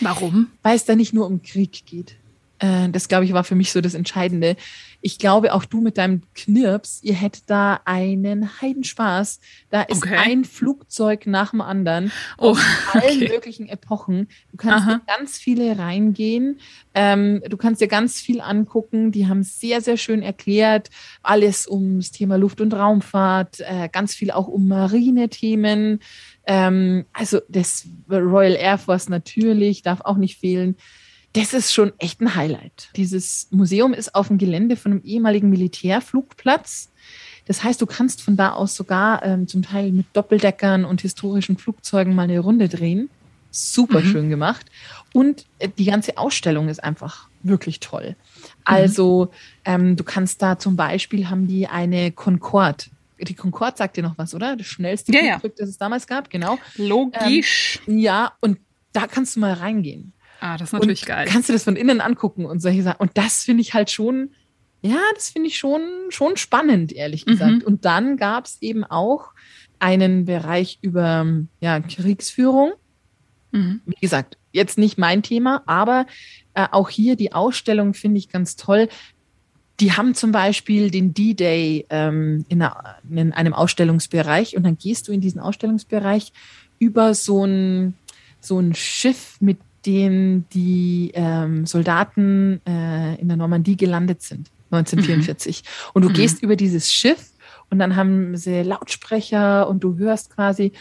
[0.00, 0.48] Warum?
[0.62, 2.16] Weil es da nicht nur um Krieg geht.
[2.58, 4.56] Äh, das, glaube ich, war für mich so das Entscheidende.
[5.00, 9.38] Ich glaube, auch du mit deinem Knirps, ihr hättet da einen Heidenspaß.
[9.70, 10.16] Da ist okay.
[10.16, 12.58] ein Flugzeug nach dem anderen oh, aus
[12.92, 13.28] allen okay.
[13.32, 14.28] möglichen Epochen.
[14.50, 15.00] Du kannst Aha.
[15.06, 16.58] ganz viele reingehen.
[16.94, 19.12] Ähm, du kannst dir ganz viel angucken.
[19.12, 20.90] Die haben sehr, sehr schön erklärt.
[21.22, 26.00] Alles ums Thema Luft- und Raumfahrt, äh, ganz viel auch um Marine-Themen.
[26.44, 30.76] Ähm, also das Royal Air Force natürlich, darf auch nicht fehlen
[31.32, 32.90] das ist schon echt ein Highlight.
[32.96, 36.90] Dieses Museum ist auf dem Gelände von einem ehemaligen Militärflugplatz.
[37.46, 41.56] Das heißt, du kannst von da aus sogar ähm, zum Teil mit Doppeldeckern und historischen
[41.56, 43.08] Flugzeugen mal eine Runde drehen.
[43.50, 44.04] Super mhm.
[44.04, 44.66] schön gemacht.
[45.12, 48.16] Und äh, die ganze Ausstellung ist einfach wirklich toll.
[48.64, 49.30] Also
[49.64, 52.84] ähm, du kannst da zum Beispiel haben die eine Concorde.
[53.20, 54.56] Die Concorde sagt dir noch was, oder?
[54.56, 55.64] Das schnellste ja, Flugzeug, ja.
[55.64, 56.58] das es damals gab, genau.
[56.76, 57.80] Logisch.
[57.86, 58.58] Ähm, ja, und
[58.92, 60.12] da kannst du mal reingehen.
[60.40, 61.28] Ah, das ist natürlich und geil.
[61.28, 63.00] Kannst du das von innen angucken und solche Sachen.
[63.00, 64.30] Und das finde ich halt schon,
[64.82, 67.60] ja, das finde ich schon, schon spannend, ehrlich gesagt.
[67.60, 67.62] Mhm.
[67.62, 69.32] Und dann gab es eben auch
[69.78, 71.26] einen Bereich über
[71.60, 72.72] ja, Kriegsführung.
[73.52, 73.80] Mhm.
[73.86, 76.06] Wie gesagt, jetzt nicht mein Thema, aber
[76.54, 78.88] äh, auch hier die Ausstellung finde ich ganz toll.
[79.80, 82.64] Die haben zum Beispiel den D-Day ähm, in,
[83.10, 86.32] in, einem Ausstellungsbereich und dann gehst du in diesen Ausstellungsbereich
[86.80, 87.94] über so ein,
[88.40, 95.62] so ein Schiff, mit dem die ähm, Soldaten äh, in der Normandie gelandet sind, 1944.
[95.62, 95.90] Mhm.
[95.94, 96.14] Und du mhm.
[96.14, 97.30] gehst über dieses Schiff
[97.70, 100.72] und dann haben sie Lautsprecher und du hörst quasi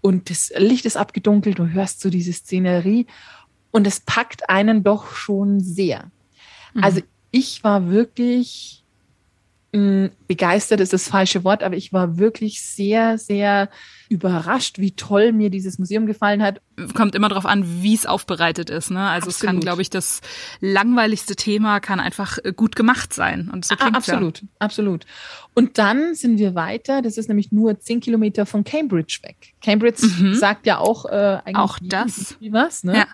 [0.00, 3.06] und das Licht ist abgedunkelt, du hörst so diese Szenerie
[3.70, 6.10] und es packt einen doch schon sehr.
[6.74, 6.84] Mhm.
[6.84, 8.84] Also ich war wirklich
[9.72, 13.68] mh, mm, begeistert, ist das falsche Wort, aber ich war wirklich sehr, sehr
[14.10, 16.60] überrascht, wie toll mir dieses Museum gefallen hat.
[16.94, 18.90] Kommt immer darauf an, wie es aufbereitet ist.
[18.90, 18.98] Ne?
[18.98, 19.34] Also absolut.
[19.34, 20.20] es kann, glaube ich, das
[20.60, 23.48] langweiligste Thema kann einfach äh, gut gemacht sein.
[23.52, 24.48] Und so ah, absolut, ja.
[24.58, 25.06] absolut.
[25.54, 27.02] Und dann sind wir weiter.
[27.02, 29.54] Das ist nämlich nur zehn Kilometer von Cambridge weg.
[29.62, 30.34] Cambridge mhm.
[30.34, 32.82] sagt ja auch äh, eigentlich auch das was.
[32.82, 32.96] Ne?
[32.96, 33.06] Ja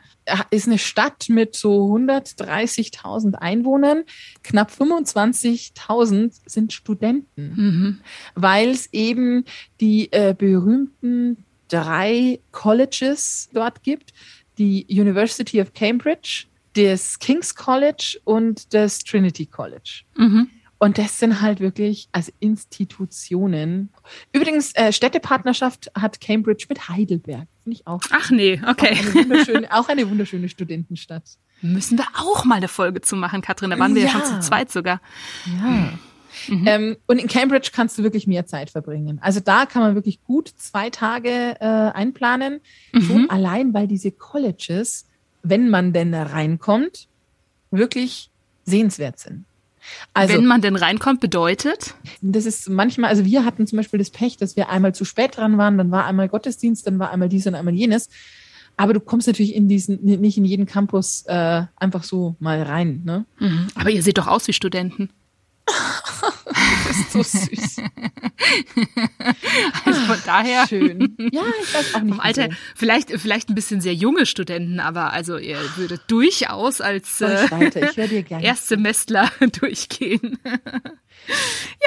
[0.51, 4.05] ist eine Stadt mit so 130.000 Einwohnern.
[4.43, 8.01] Knapp 25.000 sind Studenten, mhm.
[8.35, 9.45] weil es eben
[9.81, 14.13] die äh, berühmten drei Colleges dort gibt.
[14.59, 20.03] Die University of Cambridge, das King's College und das Trinity College.
[20.17, 20.49] Mhm.
[20.79, 23.89] Und das sind halt wirklich als Institutionen.
[24.33, 27.47] Übrigens, äh, Städtepartnerschaft hat Cambridge mit Heidelberg.
[27.63, 28.01] Finde ich auch.
[28.11, 28.93] Ach nee, okay.
[28.93, 31.25] Auch eine wunderschöne, auch eine wunderschöne Studentenstadt.
[31.63, 33.71] Müssen wir auch mal eine Folge zu machen, Katrin.
[33.71, 35.01] Da waren wir ja, ja schon zu zweit sogar.
[35.47, 35.93] Ja.
[36.49, 36.67] Mhm.
[36.67, 39.19] Ähm, und in Cambridge kannst du wirklich mehr Zeit verbringen.
[39.23, 42.61] Also da kann man wirklich gut zwei Tage äh, einplanen.
[42.93, 43.01] Mhm.
[43.01, 45.07] Schon allein, weil diese Colleges,
[45.43, 47.09] wenn man denn da reinkommt,
[47.71, 48.31] wirklich
[48.65, 49.45] sehenswert sind.
[50.15, 51.95] Also, Wenn man denn reinkommt, bedeutet?
[52.21, 55.37] Das ist manchmal, also wir hatten zum Beispiel das Pech, dass wir einmal zu spät
[55.37, 58.09] dran waren, dann war einmal Gottesdienst, dann war einmal dies und einmal jenes.
[58.77, 63.03] Aber du kommst natürlich in diesen, nicht in jeden Campus äh, einfach so mal rein.
[63.05, 63.25] Ne?
[63.39, 63.69] Mhm.
[63.75, 65.11] Aber ihr seht doch aus wie Studenten.
[66.87, 67.77] das ist so süß.
[69.85, 70.67] also von daher.
[70.67, 71.17] Schön.
[71.33, 72.21] Ja, ich weiß auch nicht.
[72.21, 72.57] Alter, so.
[72.75, 77.49] vielleicht, vielleicht ein bisschen sehr junge Studenten, aber also ihr würdet durchaus als äh,
[78.41, 80.39] Erstsemestler durchgehen.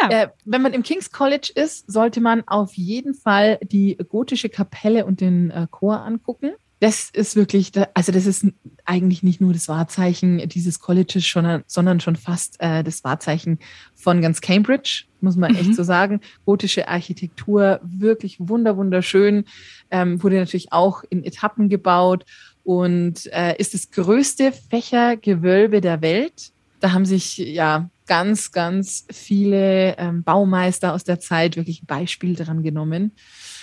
[0.01, 0.09] ja.
[0.09, 5.05] Äh, wenn man im King's College ist, sollte man auf jeden Fall die gotische Kapelle
[5.05, 8.45] und den äh, Chor angucken das ist wirklich, also das ist
[8.85, 13.59] eigentlich nicht nur das Wahrzeichen dieses Colleges, schon, sondern schon fast äh, das Wahrzeichen
[13.95, 15.57] von ganz Cambridge, muss man mhm.
[15.57, 16.21] echt so sagen.
[16.45, 19.43] Gotische Architektur, wirklich wunder wunderschön,
[19.91, 22.23] ähm, wurde natürlich auch in Etappen gebaut
[22.63, 26.53] und äh, ist das größte Fächergewölbe der Welt.
[26.79, 32.35] Da haben sich ja ganz, ganz viele ähm, Baumeister aus der Zeit wirklich ein Beispiel
[32.35, 33.11] dran genommen.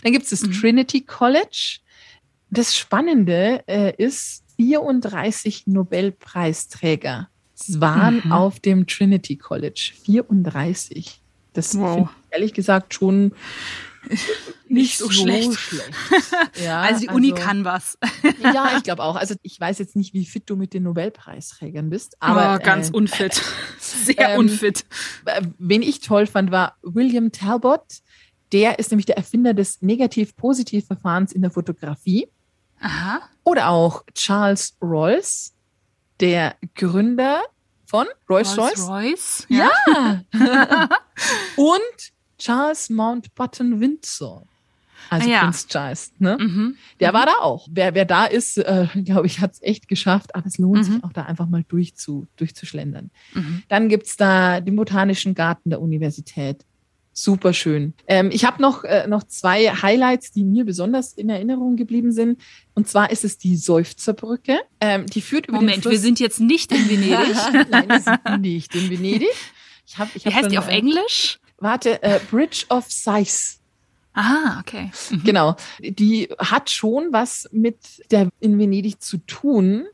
[0.03, 0.53] Dann gibt es das mhm.
[0.53, 1.79] Trinity College
[2.51, 7.29] das Spannende äh, ist, 34 Nobelpreisträger
[7.69, 8.33] waren mhm.
[8.33, 9.93] auf dem Trinity College.
[10.05, 11.21] 34.
[11.53, 12.09] Das wow.
[12.09, 13.33] ich ehrlich gesagt schon
[14.09, 15.55] nicht, nicht so, so schlecht.
[15.55, 15.93] schlecht.
[16.63, 17.99] Ja, also die Uni also, kann was.
[18.43, 19.17] ja, ich glaube auch.
[19.17, 22.91] Also ich weiß jetzt nicht, wie fit du mit den Nobelpreisträgern bist, aber oh, ganz
[22.91, 23.43] äh, unfit,
[23.79, 24.85] sehr ähm, unfit.
[25.59, 27.83] Wen ich toll fand, war William Talbot.
[28.53, 32.29] Der ist nämlich der Erfinder des Negativ-Positiv-Verfahrens in der Fotografie.
[32.81, 33.21] Aha.
[33.45, 35.55] Oder auch Charles Royce,
[36.21, 37.43] der Gründer
[37.87, 38.89] von Rolls-Royce.
[38.89, 39.71] Royce, ja.
[39.87, 40.23] ja.
[41.57, 44.47] Und Charles Mountbatten Windsor.
[45.09, 45.41] Also ah, ja.
[45.43, 46.37] Prince Charles, ne?
[46.39, 46.77] Mhm.
[47.01, 47.15] Der mhm.
[47.15, 47.69] war da auch.
[47.71, 50.93] Wer, wer da ist, äh, glaube ich, hat es echt geschafft, aber es lohnt mhm.
[50.95, 53.11] sich auch da einfach mal durchzu, durchzuschlendern.
[53.35, 53.63] Mhm.
[53.69, 56.65] Dann gibt's da den Botanischen Garten der Universität,
[57.17, 57.95] super schön.
[58.07, 62.41] Ähm, ich habe noch, äh, noch zwei Highlights, die mir besonders in Erinnerung geblieben sind.
[62.75, 64.59] Und zwar ist es die Seufzerbrücke.
[64.81, 65.93] Ähm, die führt über Moment, den Fluss.
[65.93, 67.37] wir sind jetzt nicht in Venedig.
[67.71, 69.29] Nein, wir sind nicht in Venedig.
[69.87, 71.39] Ich hab, ich Wie heißt schon, die auf äh, Englisch?
[71.59, 73.61] Warte, äh, Bridge of Sighs.
[74.13, 74.91] Ah, okay.
[75.11, 75.23] Mhm.
[75.25, 75.57] Genau.
[75.81, 77.77] Die hat schon was mit
[78.11, 79.87] der in Venedig zu tun.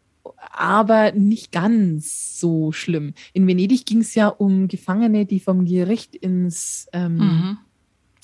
[0.51, 3.15] Aber nicht ganz so schlimm.
[3.33, 7.59] In Venedig ging es ja um Gefangene, die vom Gericht ins, ähm, mhm.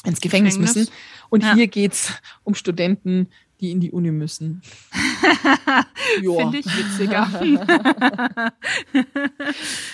[0.05, 0.93] ins Gefängnis, Gefängnis, müssen.
[1.31, 1.55] Und ja.
[1.55, 2.13] hier geht es
[2.45, 3.29] um Studenten,
[3.61, 4.63] die in die Uni müssen.
[6.21, 7.29] Finde ich witziger.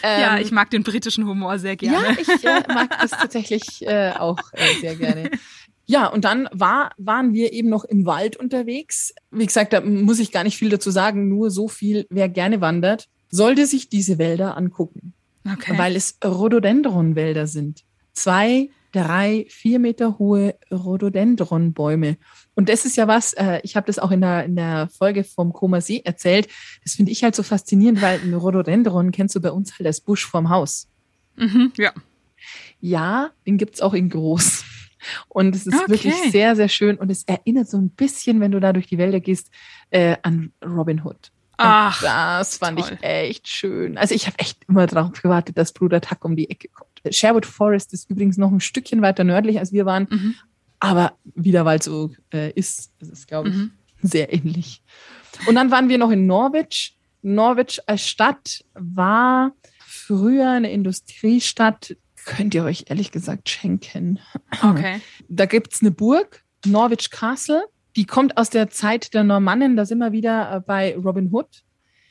[0.02, 2.08] ja, ähm, ich mag den britischen Humor sehr gerne.
[2.08, 5.30] Ja, ich äh, mag das tatsächlich äh, auch äh, sehr gerne.
[5.86, 9.14] Ja, und dann war, waren wir eben noch im Wald unterwegs.
[9.30, 12.60] Wie gesagt, da muss ich gar nicht viel dazu sagen, nur so viel, wer gerne
[12.60, 15.12] wandert, sollte sich diese Wälder angucken.
[15.46, 15.76] Okay.
[15.76, 17.84] Weil es Rhododendronwälder sind.
[18.14, 22.16] Zwei, drei, vier Meter hohe Rhododendronbäume.
[22.54, 25.24] Und das ist ja was, äh, ich habe das auch in der, in der Folge
[25.24, 26.48] vom Koma See erzählt.
[26.82, 30.00] Das finde ich halt so faszinierend, weil ein Rhododendron kennst du bei uns halt als
[30.00, 30.88] Busch vorm Haus.
[31.36, 31.92] Mhm, ja.
[32.80, 34.64] Ja, den gibt's auch in groß.
[35.28, 35.90] Und es ist okay.
[35.90, 38.98] wirklich sehr, sehr schön und es erinnert so ein bisschen, wenn du da durch die
[38.98, 39.50] Wälder gehst,
[39.90, 41.30] äh, an Robin Hood.
[41.56, 42.98] Und Ach, das fand toll.
[43.00, 43.96] ich echt schön.
[43.96, 46.90] Also ich habe echt immer darauf gewartet, dass Bruder Tuck um die Ecke kommt.
[47.14, 50.34] Sherwood Forest ist übrigens noch ein Stückchen weiter nördlich, als wir waren, mhm.
[50.80, 53.72] aber wie der Wald so äh, ist, das ist, glaube ich, mhm.
[54.02, 54.82] sehr ähnlich.
[55.46, 56.96] Und dann waren wir noch in Norwich.
[57.22, 64.20] Norwich als Stadt war früher eine Industriestadt, könnt ihr euch ehrlich gesagt schenken.
[64.62, 65.00] Okay.
[65.28, 67.64] Da gibt's eine Burg, Norwich Castle.
[67.96, 69.76] Die kommt aus der Zeit der Normannen.
[69.76, 71.62] Da sind wir wieder äh, bei Robin Hood.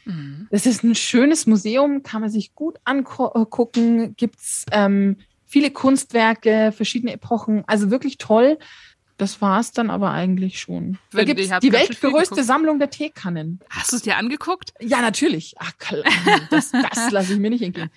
[0.06, 0.48] Mhm.
[0.52, 4.16] Das ist ein schönes Museum, kann man sich gut angucken.
[4.16, 7.64] Gibt's ähm, viele Kunstwerke, verschiedene Epochen.
[7.68, 8.58] Also wirklich toll.
[9.24, 10.98] Das war es dann aber eigentlich schon.
[11.12, 13.62] Da gibt die weltgrößte Sammlung der Teekannen.
[13.70, 14.74] Hast du es dir angeguckt?
[14.82, 15.56] Ja, natürlich.
[15.60, 16.04] Ach, klar.
[16.50, 17.90] Das, das lasse ich mir nicht entgehen.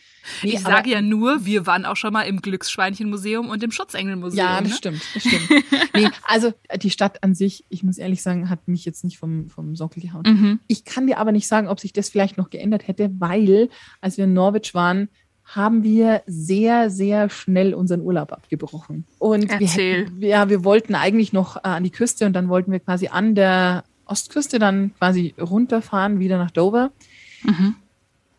[0.42, 4.38] Nee, ich sage ja nur, wir waren auch schon mal im Glücksschweinchenmuseum und im Schutzengelmuseum.
[4.38, 4.76] Ja, das ne?
[4.76, 5.02] stimmt.
[5.14, 5.64] Das stimmt.
[5.94, 9.50] nee, also die Stadt an sich, ich muss ehrlich sagen, hat mich jetzt nicht vom,
[9.50, 10.22] vom Sockel gehauen.
[10.24, 10.60] Mhm.
[10.68, 13.68] Ich kann dir aber nicht sagen, ob sich das vielleicht noch geändert hätte, weil
[14.00, 15.08] als wir in Norwich waren,
[15.46, 19.06] haben wir sehr, sehr schnell unseren Urlaub abgebrochen.
[19.18, 20.10] Und Erzähl.
[20.16, 23.08] Wir, ja, wir wollten eigentlich noch äh, an die Küste und dann wollten wir quasi
[23.08, 26.90] an der Ostküste dann quasi runterfahren, wieder nach Dover.
[27.42, 27.76] Mhm.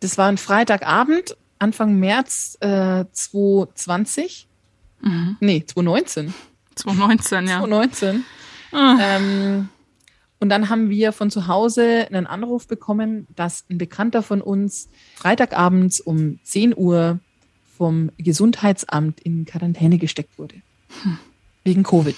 [0.00, 4.46] Das war ein Freitagabend, Anfang März äh, 2020.
[5.00, 5.36] Mhm.
[5.40, 6.34] Nee, 2019.
[6.74, 7.58] 2019, ja.
[7.58, 8.24] 2019.
[8.72, 8.96] Ah.
[9.00, 9.68] Ähm,
[10.40, 14.88] und dann haben wir von zu Hause einen Anruf bekommen, dass ein Bekannter von uns
[15.16, 17.18] Freitagabends um 10 Uhr
[17.76, 20.56] vom Gesundheitsamt in Quarantäne gesteckt wurde.
[21.02, 21.18] Hm.
[21.64, 22.16] Wegen Covid.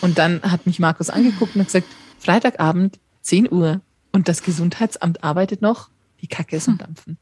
[0.00, 3.80] Und dann hat mich Markus angeguckt und hat gesagt, Freitagabend, 10 Uhr
[4.12, 5.90] und das Gesundheitsamt arbeitet noch,
[6.22, 6.78] die Kacke ist am hm.
[6.78, 7.18] Dampfen.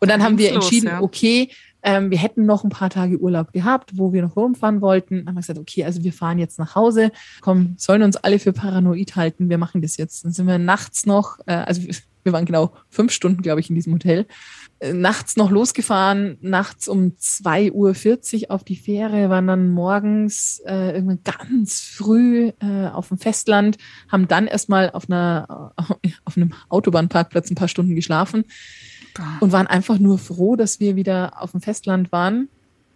[0.00, 1.50] Und dann haben wir entschieden, okay,
[1.82, 5.18] ähm, wir hätten noch ein paar Tage Urlaub gehabt, wo wir noch rumfahren wollten.
[5.18, 7.10] Dann haben wir gesagt, okay, also wir fahren jetzt nach Hause.
[7.40, 9.50] Komm, sollen uns alle für paranoid halten.
[9.50, 10.24] Wir machen das jetzt.
[10.24, 11.82] Dann sind wir nachts noch, äh, also
[12.24, 14.26] wir waren genau fünf Stunden, glaube ich, in diesem Hotel.
[14.78, 17.72] Äh, nachts noch losgefahren, nachts um 2.40
[18.44, 23.76] Uhr auf die Fähre, waren dann morgens äh, irgendwann ganz früh äh, auf dem Festland,
[24.08, 25.72] haben dann erstmal auf einer
[26.24, 28.44] auf einem Autobahnparkplatz ein paar Stunden geschlafen
[29.40, 32.48] und waren einfach nur froh, dass wir wieder auf dem Festland waren.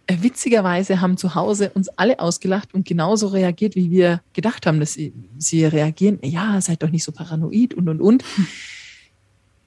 [0.07, 4.79] Äh, witzigerweise haben zu Hause uns alle ausgelacht und genauso reagiert, wie wir gedacht haben,
[4.79, 6.19] dass sie, sie reagieren.
[6.23, 8.23] Ja, seid doch nicht so paranoid und und und.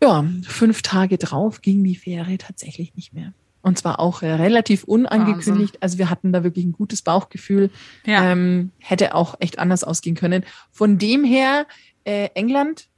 [0.03, 3.35] Ja, fünf Tage drauf ging die Fähre tatsächlich nicht mehr.
[3.63, 5.75] Und zwar auch äh, relativ unangekündigt.
[5.75, 5.83] Also.
[5.83, 7.71] also wir hatten da wirklich ein gutes Bauchgefühl.
[8.07, 8.33] Ja.
[8.33, 10.45] Ähm, hätte auch echt anders ausgehen können.
[10.73, 11.67] Von dem her,
[12.05, 12.89] äh, England,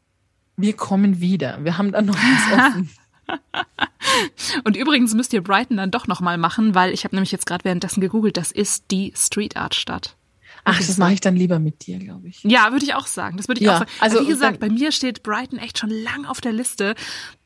[0.57, 1.65] wir kommen wieder.
[1.65, 2.91] Wir haben da noch was offen.
[4.65, 7.65] Und übrigens müsst ihr Brighton dann doch nochmal machen, weil ich habe nämlich jetzt gerade
[7.65, 10.17] währenddessen gegoogelt, das ist die Street Art Stadt.
[10.65, 12.45] Ach, das mache ich dann lieber mit dir, glaube ich.
[12.45, 13.37] Ja, würde ich auch sagen.
[13.37, 13.91] Das würde ich ja, auch sagen.
[13.99, 16.95] Also wie gesagt, bei mir steht Brighton echt schon lang auf der Liste.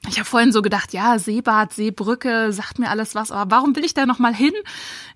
[0.09, 3.85] Ich habe vorhin so gedacht, ja, Seebad, Seebrücke, sagt mir alles was, aber warum will
[3.85, 4.53] ich da noch mal hin?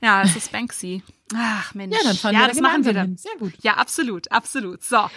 [0.01, 1.03] Ja, es ist Banksy.
[1.35, 1.97] Ach Mensch.
[1.97, 3.07] Ja, dann fahren ja, wir das machen wir dann.
[3.09, 3.17] Hin.
[3.17, 3.53] Sehr gut.
[3.63, 4.83] Ja, absolut, absolut.
[4.83, 4.97] So.
[4.97, 5.11] Aber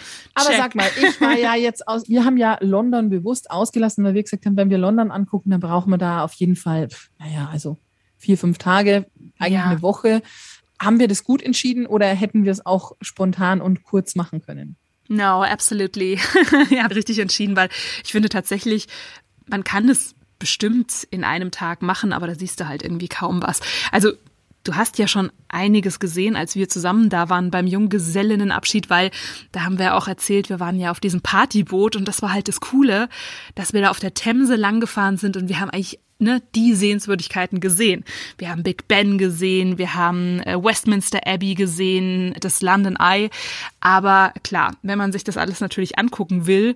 [0.45, 0.57] check.
[0.57, 4.23] sag mal, ich war ja jetzt aus, wir haben ja London bewusst ausgelassen, weil wir
[4.23, 7.77] gesagt haben, wenn wir London angucken, dann brauchen wir da auf jeden Fall, naja, also
[8.17, 9.05] vier, fünf Tage,
[9.39, 9.65] eigentlich ja.
[9.65, 10.21] eine Woche.
[10.81, 14.75] Haben wir das gut entschieden oder hätten wir es auch spontan und kurz machen können?
[15.07, 16.19] No, absolutely.
[16.69, 17.69] ja, richtig entschieden, weil
[18.03, 18.87] ich finde tatsächlich,
[19.47, 23.41] man kann es bestimmt in einem Tag machen, aber da siehst du halt irgendwie kaum
[23.41, 23.61] was.
[23.91, 24.11] Also
[24.63, 29.11] Du hast ja schon einiges gesehen, als wir zusammen da waren beim Junggesellinnenabschied, weil
[29.51, 32.47] da haben wir auch erzählt, wir waren ja auf diesem Partyboot und das war halt
[32.47, 33.09] das Coole,
[33.55, 37.59] dass wir da auf der Themse langgefahren sind und wir haben eigentlich ne, die Sehenswürdigkeiten
[37.59, 38.03] gesehen.
[38.37, 43.29] Wir haben Big Ben gesehen, wir haben äh, Westminster Abbey gesehen, das London Eye.
[43.81, 46.75] Aber klar, wenn man sich das alles natürlich angucken will,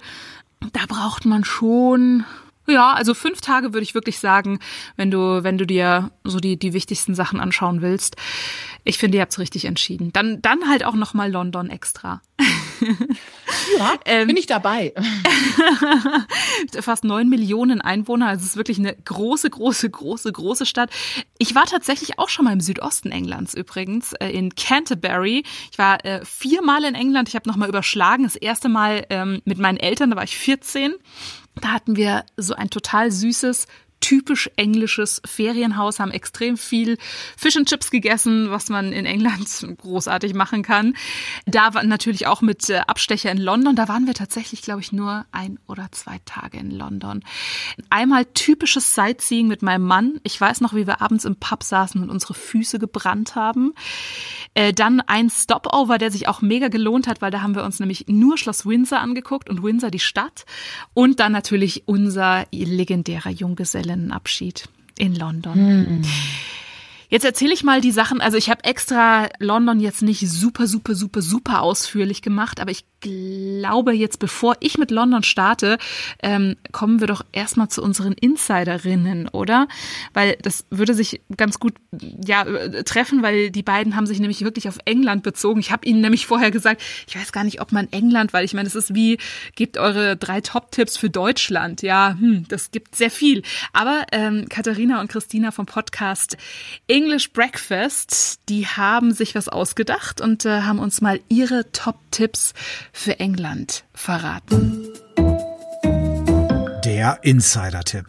[0.74, 2.26] da braucht man schon
[2.70, 4.60] Ja, also fünf Tage würde ich wirklich sagen,
[4.98, 8.18] wenn du, wenn du dir so die, die wichtigsten Sachen anschauen willst.
[8.84, 10.12] Ich finde, ihr habt es richtig entschieden.
[10.12, 12.22] Dann, dann halt auch nochmal London extra.
[13.78, 14.94] Ja, ähm, bin ich dabei.
[16.82, 20.90] fast neun Millionen Einwohner, also es ist wirklich eine große, große, große, große Stadt.
[21.38, 25.44] Ich war tatsächlich auch schon mal im Südosten Englands übrigens, äh, in Canterbury.
[25.72, 28.24] Ich war äh, viermal in England, ich habe nochmal überschlagen.
[28.24, 30.94] Das erste Mal ähm, mit meinen Eltern, da war ich 14.
[31.62, 33.68] Da hatten wir so ein total süßes
[34.00, 36.98] typisch englisches Ferienhaus, haben extrem viel
[37.36, 40.96] Fish and Chips gegessen, was man in England großartig machen kann.
[41.46, 43.76] Da war natürlich auch mit äh, Abstecher in London.
[43.76, 47.24] Da waren wir tatsächlich, glaube ich, nur ein oder zwei Tage in London.
[47.90, 50.20] Einmal typisches Sightseeing mit meinem Mann.
[50.24, 53.74] Ich weiß noch, wie wir abends im Pub saßen und unsere Füße gebrannt haben.
[54.54, 57.80] Äh, dann ein Stopover, der sich auch mega gelohnt hat, weil da haben wir uns
[57.80, 60.46] nämlich nur Schloss Windsor angeguckt und Windsor die Stadt.
[60.94, 64.66] Und dann natürlich unser legendärer Junggeselle Junggesellenabschied
[64.98, 65.54] in London.
[65.54, 66.02] Hm.
[67.10, 68.22] Jetzt erzähle ich mal die Sachen.
[68.22, 72.86] Also ich habe extra London jetzt nicht super, super, super, super ausführlich gemacht, aber ich
[73.00, 75.78] glaube jetzt, bevor ich mit London starte,
[76.22, 79.68] ähm, kommen wir doch erstmal zu unseren Insiderinnen, oder?
[80.14, 81.74] Weil das würde sich ganz gut
[82.26, 82.44] ja
[82.84, 85.60] treffen, weil die beiden haben sich nämlich wirklich auf England bezogen.
[85.60, 88.54] Ich habe ihnen nämlich vorher gesagt, ich weiß gar nicht, ob man England, weil ich
[88.54, 89.18] meine, es ist wie,
[89.56, 91.82] gebt eure drei Top-Tipps für Deutschland.
[91.84, 93.44] Ja, hm, das gibt sehr viel.
[93.74, 96.38] Aber ähm, Katharina und Christina vom Podcast
[96.98, 102.56] English Breakfast, die haben sich was ausgedacht und äh, haben uns mal ihre Top-Tipps
[102.92, 104.88] für England verraten.
[106.84, 108.08] Der Insider-Tipp.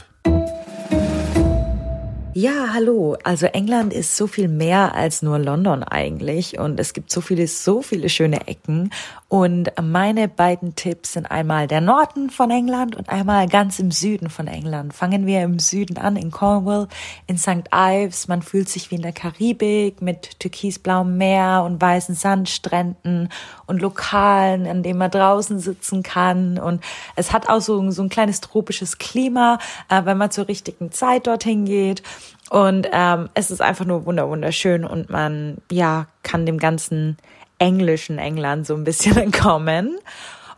[2.41, 3.17] Ja, hallo.
[3.25, 7.49] Also England ist so viel mehr als nur London eigentlich und es gibt so viele,
[7.49, 8.93] so viele schöne Ecken
[9.31, 14.31] und meine beiden Tipps sind einmal der Norden von England und einmal ganz im Süden
[14.31, 14.95] von England.
[14.95, 16.89] Fangen wir im Süden an, in Cornwall,
[17.27, 17.69] in St.
[17.75, 18.27] Ives.
[18.29, 23.29] Man fühlt sich wie in der Karibik mit türkisblauem Meer und weißen Sandstränden
[23.67, 26.59] und Lokalen, an denen man draußen sitzen kann.
[26.59, 26.83] Und
[27.15, 29.59] es hat auch so, so ein kleines tropisches Klima,
[29.91, 32.03] äh, wenn man zur richtigen Zeit dorthin geht.
[32.51, 37.19] Und ähm, es ist einfach nur wunderschön und man ja kann dem ganzen
[37.59, 39.99] englischen England so ein bisschen entkommen.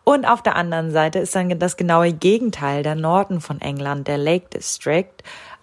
[0.05, 4.18] Und auf der anderen Seite ist dann das genaue Gegenteil, der Norden von England, der
[4.18, 5.12] Lake District.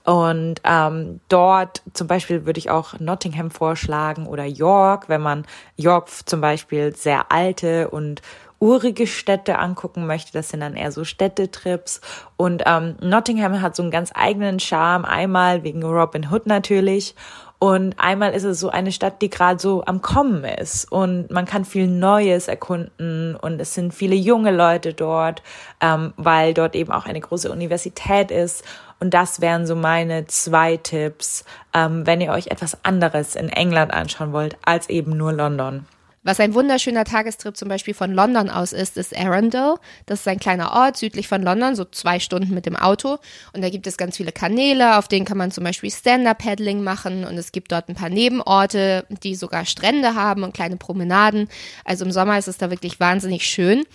[0.04, 6.08] Und ähm, dort zum Beispiel würde ich auch Nottingham vorschlagen oder York, wenn man York
[6.26, 8.22] zum Beispiel sehr alte und
[8.60, 10.34] urige Städte angucken möchte.
[10.34, 12.02] Das sind dann eher so Städtetrips.
[12.38, 15.06] Und ähm, Nottingham hat so einen ganz eigenen Charme.
[15.06, 17.16] Einmal wegen Robin Hood natürlich
[17.60, 21.46] und einmal ist es so eine Stadt, die gerade so am Kommen ist und man
[21.46, 25.42] kann viel Neues erkunden und es sind viele junge Leute dort,
[25.82, 28.64] ähm, weil dort eben auch eine große Universität ist.
[29.00, 33.92] Und das wären so meine zwei Tipps, ähm, wenn ihr euch etwas anderes in England
[33.92, 35.86] anschauen wollt, als eben nur London.
[36.28, 39.76] Was ein wunderschöner Tagestrip zum Beispiel von London aus ist, ist Arundel.
[40.08, 43.20] Das ist ein kleiner Ort südlich von London, so zwei Stunden mit dem Auto.
[43.54, 47.24] Und da gibt es ganz viele Kanäle, auf denen kann man zum Beispiel Stand-Up-Paddling machen.
[47.24, 51.48] Und es gibt dort ein paar Nebenorte, die sogar Strände haben und kleine Promenaden.
[51.86, 53.86] Also im Sommer ist es da wirklich wahnsinnig schön.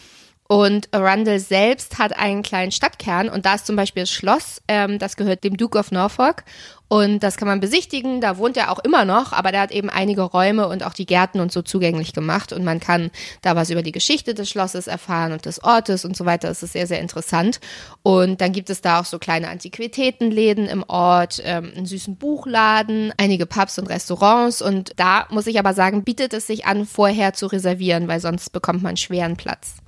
[0.48, 4.98] Und Arundel selbst hat einen kleinen Stadtkern und da ist zum Beispiel das Schloss, ähm,
[4.98, 6.44] das gehört dem Duke of Norfolk
[6.92, 8.20] und das kann man besichtigen.
[8.20, 11.06] Da wohnt er auch immer noch, aber der hat eben einige Räume und auch die
[11.06, 14.88] Gärten und so zugänglich gemacht und man kann da was über die Geschichte des Schlosses
[14.88, 16.48] erfahren und des Ortes und so weiter.
[16.48, 17.60] Das ist sehr, sehr interessant.
[18.02, 23.10] Und dann gibt es da auch so kleine Antiquitätenläden im Ort, ähm, einen süßen Buchladen,
[23.16, 27.32] einige Pubs und Restaurants und da muss ich aber sagen, bietet es sich an, vorher
[27.32, 29.81] zu reservieren, weil sonst bekommt man schweren Platz.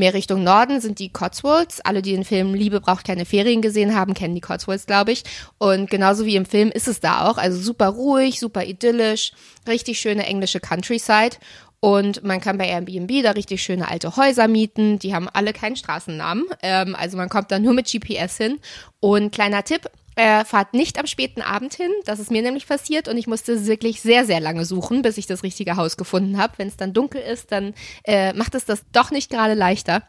[0.00, 1.80] Mehr Richtung Norden sind die Cotswolds.
[1.82, 5.24] Alle, die den Film Liebe braucht keine Ferien gesehen haben, kennen die Cotswolds, glaube ich.
[5.58, 7.36] Und genauso wie im Film ist es da auch.
[7.36, 9.32] Also super ruhig, super idyllisch,
[9.68, 11.36] richtig schöne englische Countryside.
[11.80, 14.98] Und man kann bei Airbnb da richtig schöne alte Häuser mieten.
[14.98, 16.46] Die haben alle keinen Straßennamen.
[16.62, 18.58] Ähm, also man kommt da nur mit GPS hin.
[19.00, 21.90] Und kleiner Tipp, äh, fahrt nicht am späten Abend hin.
[22.04, 25.26] Das ist mir nämlich passiert und ich musste wirklich sehr, sehr lange suchen, bis ich
[25.26, 26.54] das richtige Haus gefunden habe.
[26.56, 30.02] Wenn es dann dunkel ist, dann äh, macht es das doch nicht gerade leichter.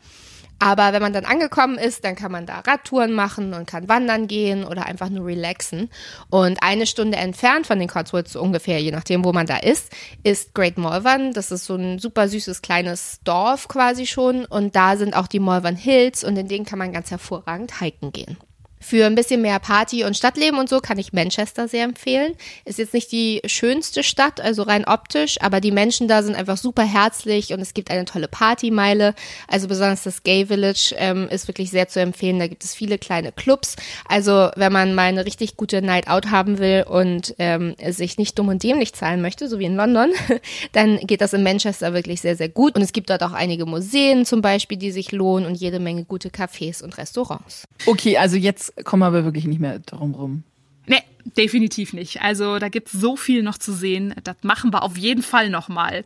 [0.64, 4.28] Aber wenn man dann angekommen ist, dann kann man da Radtouren machen und kann wandern
[4.28, 5.90] gehen oder einfach nur relaxen.
[6.30, 9.92] Und eine Stunde entfernt von den Cotswolds, so ungefähr, je nachdem, wo man da ist,
[10.22, 11.34] ist Great Malvern.
[11.34, 14.46] Das ist so ein super süßes kleines Dorf quasi schon.
[14.46, 18.12] Und da sind auch die Malvern Hills und in denen kann man ganz hervorragend hiken
[18.12, 18.38] gehen.
[18.82, 22.34] Für ein bisschen mehr Party und Stadtleben und so kann ich Manchester sehr empfehlen.
[22.66, 26.58] Ist jetzt nicht die schönste Stadt, also rein optisch, aber die Menschen da sind einfach
[26.58, 29.14] super herzlich und es gibt eine tolle Partymeile.
[29.48, 32.40] Also besonders das Gay Village ähm, ist wirklich sehr zu empfehlen.
[32.40, 33.76] Da gibt es viele kleine Clubs.
[34.08, 38.38] Also wenn man mal eine richtig gute Night Out haben will und ähm, sich nicht
[38.38, 40.12] dumm und dämlich zahlen möchte, so wie in London,
[40.72, 42.76] dann geht das in Manchester wirklich sehr, sehr gut.
[42.76, 46.04] Und es gibt dort auch einige Museen zum Beispiel, die sich lohnen und jede Menge
[46.06, 47.66] gute Cafés und Restaurants.
[47.86, 50.44] Okay, also jetzt kommen wir aber wirklich nicht mehr drum rum.
[50.88, 52.22] Nee, definitiv nicht.
[52.22, 54.14] Also da gibt's so viel noch zu sehen.
[54.24, 56.04] Das machen wir auf jeden Fall nochmal.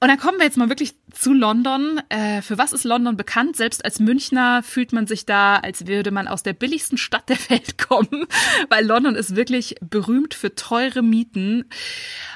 [0.00, 2.00] Und dann kommen wir jetzt mal wirklich zu London.
[2.08, 3.56] Äh, für was ist London bekannt?
[3.56, 7.38] Selbst als Münchner fühlt man sich da, als würde man aus der billigsten Stadt der
[7.48, 8.26] Welt kommen,
[8.68, 11.64] weil London ist wirklich berühmt für teure Mieten.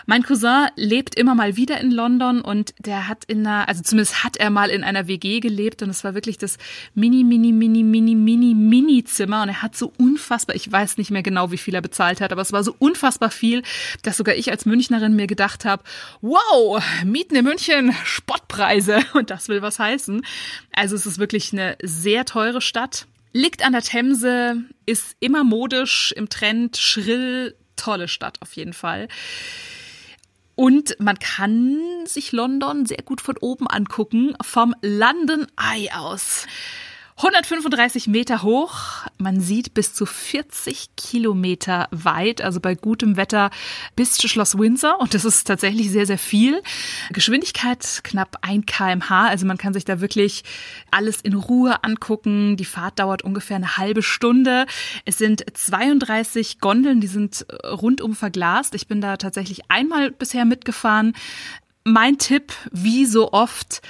[0.06, 4.24] Mein Cousin lebt immer mal wieder in London und der hat in einer, also zumindest
[4.24, 6.58] hat er mal in einer WG gelebt und es war wirklich das
[6.94, 11.10] mini, mini, mini, mini, mini, mini Zimmer und er hat so unfassbar, ich weiß nicht
[11.10, 13.62] mehr genau, wie viel er bezahlt hat, aber es war so unfassbar viel,
[14.02, 15.82] dass sogar ich als Münchnerin mir gedacht habe,
[16.20, 20.24] wow, Mieten in München, Spottpreise und das will was heißen.
[20.72, 23.06] Also es ist wirklich eine sehr teure Stadt.
[23.32, 29.08] Liegt an der Themse, ist immer modisch, im Trend, schrill, tolle Stadt auf jeden Fall.
[30.54, 36.46] Und man kann sich London sehr gut von oben angucken, vom London Eye aus.
[37.16, 39.06] 135 Meter hoch.
[39.18, 43.50] Man sieht bis zu 40 Kilometer weit, also bei gutem Wetter
[43.94, 44.98] bis zu Schloss Windsor.
[44.98, 46.62] Und das ist tatsächlich sehr, sehr viel.
[47.10, 49.28] Geschwindigkeit knapp 1 kmh.
[49.28, 50.42] Also man kann sich da wirklich
[50.90, 52.56] alles in Ruhe angucken.
[52.56, 54.66] Die Fahrt dauert ungefähr eine halbe Stunde.
[55.04, 58.74] Es sind 32 Gondeln, die sind rundum verglast.
[58.74, 61.14] Ich bin da tatsächlich einmal bisher mitgefahren.
[61.84, 63.82] Mein Tipp, wie so oft,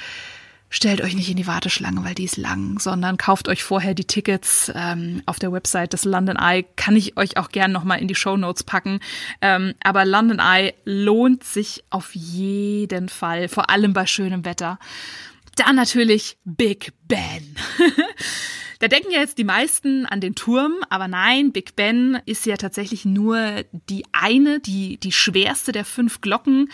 [0.72, 4.06] stellt euch nicht in die Warteschlange, weil die ist lang, sondern kauft euch vorher die
[4.06, 6.64] Tickets ähm, auf der Website des London Eye.
[6.76, 8.98] Kann ich euch auch gern nochmal in die Show Notes packen.
[9.42, 14.78] Ähm, aber London Eye lohnt sich auf jeden Fall, vor allem bei schönem Wetter.
[15.56, 17.54] Dann natürlich Big Ben.
[18.82, 22.56] Da denken ja jetzt die meisten an den Turm, aber nein, Big Ben ist ja
[22.56, 26.68] tatsächlich nur die eine, die, die schwerste der fünf Glocken.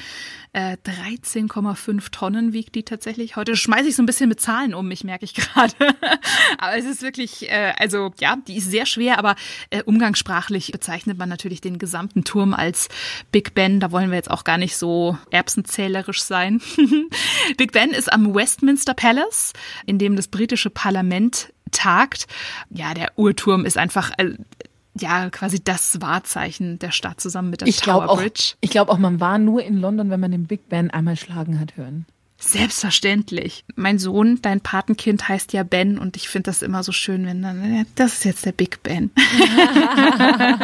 [0.55, 3.37] Äh, 13,5 Tonnen wiegt die tatsächlich.
[3.37, 5.75] Heute schmeiße ich so ein bisschen mit Zahlen um mich, merke ich gerade.
[6.59, 9.37] aber es ist wirklich, äh, also ja, die ist sehr schwer, aber
[9.69, 12.89] äh, umgangssprachlich bezeichnet man natürlich den gesamten Turm als
[13.33, 13.81] Big Ben.
[13.81, 16.63] Da wollen wir jetzt auch gar nicht so erbsenzählerisch sein.
[17.59, 19.53] Big Ben ist am Westminster Palace,
[19.85, 22.27] in dem das britische Parlament tagt.
[22.71, 24.33] Ja, der Uhrturm ist einfach äh,
[24.99, 28.53] ja quasi das Wahrzeichen der Stadt zusammen mit der ich Tower Bridge.
[28.55, 31.17] Auch, ich glaube auch, man war nur in London, wenn man den Big Ben einmal
[31.17, 32.07] schlagen hat hören.
[32.41, 33.65] Selbstverständlich.
[33.75, 37.43] Mein Sohn, dein Patenkind heißt ja Ben und ich finde das immer so schön, wenn
[37.43, 39.11] dann, das ist jetzt der Big Ben.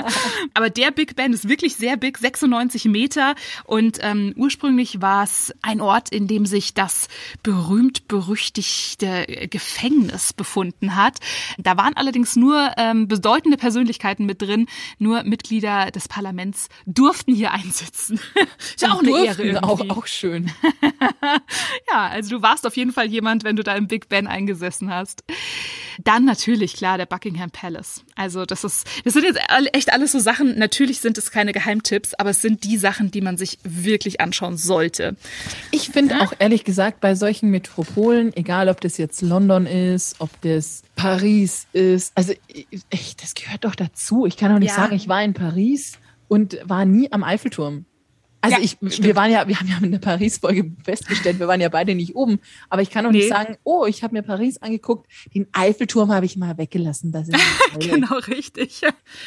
[0.54, 5.52] Aber der Big Ben ist wirklich sehr big, 96 Meter und ähm, ursprünglich war es
[5.62, 7.08] ein Ort, in dem sich das
[7.42, 11.18] berühmt-berüchtigte Gefängnis befunden hat.
[11.58, 14.68] Da waren allerdings nur ähm, bedeutende Persönlichkeiten mit drin,
[14.98, 18.20] nur Mitglieder des Parlaments durften hier einsitzen.
[18.58, 19.42] ist ja auch eine Ehre.
[19.42, 19.64] Irgendwie.
[19.64, 20.52] Auch, auch schön.
[21.92, 24.90] ja, also du warst auf jeden Fall jemand, wenn du da im Big Ben eingesessen
[24.90, 25.24] hast.
[26.02, 28.04] Dann natürlich, klar, der Buckingham Palace.
[28.16, 29.38] Also das ist, das sind jetzt
[29.72, 30.58] echt alles so Sachen.
[30.58, 34.56] Natürlich sind es keine Geheimtipps, aber es sind die Sachen, die man sich wirklich anschauen
[34.56, 35.16] sollte.
[35.70, 40.30] Ich finde auch ehrlich gesagt bei solchen Metropolen, egal ob das jetzt London ist, ob
[40.40, 42.32] das Paris ist, also
[42.90, 44.26] echt, das gehört doch dazu.
[44.26, 44.76] Ich kann auch nicht ja.
[44.76, 45.98] sagen, ich war in Paris
[46.28, 47.84] und war nie am Eiffelturm.
[48.44, 49.02] Also ja, ich, stimmt.
[49.02, 52.14] wir waren ja, wir haben ja mit einer Paris-Folge festgestellt, wir waren ja beide nicht
[52.14, 52.40] oben.
[52.68, 53.18] Aber ich kann auch nee.
[53.18, 57.10] nicht sagen, oh, ich habe mir Paris angeguckt, den Eiffelturm habe ich mal weggelassen.
[57.10, 57.40] Das ist
[57.80, 58.82] genau richtig.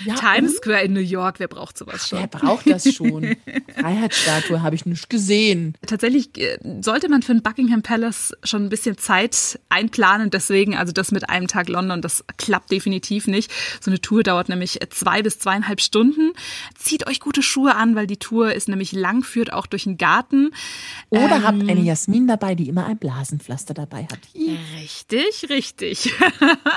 [0.05, 2.19] Ja, Times Square in New York, wer braucht sowas schon?
[2.19, 3.35] Wer braucht das schon?
[3.79, 5.73] Freiheitsstatue habe ich nicht gesehen.
[5.87, 10.29] Tatsächlich äh, sollte man für den Buckingham Palace schon ein bisschen Zeit einplanen.
[10.29, 13.51] Deswegen, also das mit einem Tag London, das klappt definitiv nicht.
[13.81, 16.33] So eine Tour dauert nämlich zwei bis zweieinhalb Stunden.
[16.77, 19.97] Zieht euch gute Schuhe an, weil die Tour ist nämlich lang führt, auch durch den
[19.97, 20.51] Garten.
[21.09, 24.19] Oder ähm, habt eine Jasmin dabei, die immer ein Blasenpflaster dabei hat.
[24.35, 26.13] Richtig, richtig.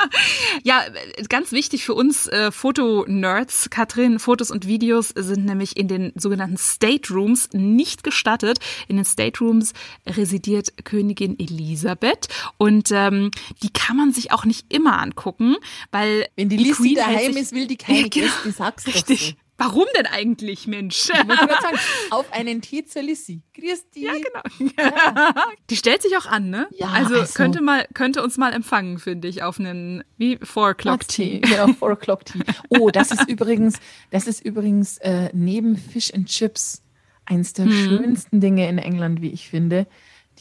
[0.63, 0.83] ja,
[1.29, 6.57] ganz wichtig für uns äh, Fotonerds, Katrin, Fotos und Videos sind nämlich in den sogenannten
[6.57, 8.59] State Rooms nicht gestattet.
[8.87, 9.73] In den State Rooms
[10.07, 12.29] residiert Königin Elisabeth
[12.59, 13.31] und ähm,
[13.63, 15.57] die kann man sich auch nicht immer angucken,
[15.91, 19.37] weil wenn die, die Queen daheim ist, will die keine genau, Gäste, sag's richtig.
[19.61, 21.11] Warum denn eigentlich, Mensch?
[21.11, 21.79] Ich sagen,
[22.11, 23.43] auf einen Tee zur Lissy.
[23.55, 23.85] Grüß.
[23.95, 24.73] Ja, genau.
[24.79, 25.35] Ja.
[25.71, 26.67] Die stellt sich auch an, ne?
[26.73, 27.35] Ja, also, also.
[27.35, 31.41] könnte mal könnte uns mal empfangen, finde ich, auf einen wie Four O'clock Tea.
[31.41, 32.41] Genau, Four O'clock Tea.
[32.71, 33.79] Oh, das ist übrigens,
[34.11, 36.83] das ist übrigens äh, neben Fish and Chips
[37.27, 37.73] eins der Hm.
[37.73, 39.87] schönsten Dinge in England, wie ich finde.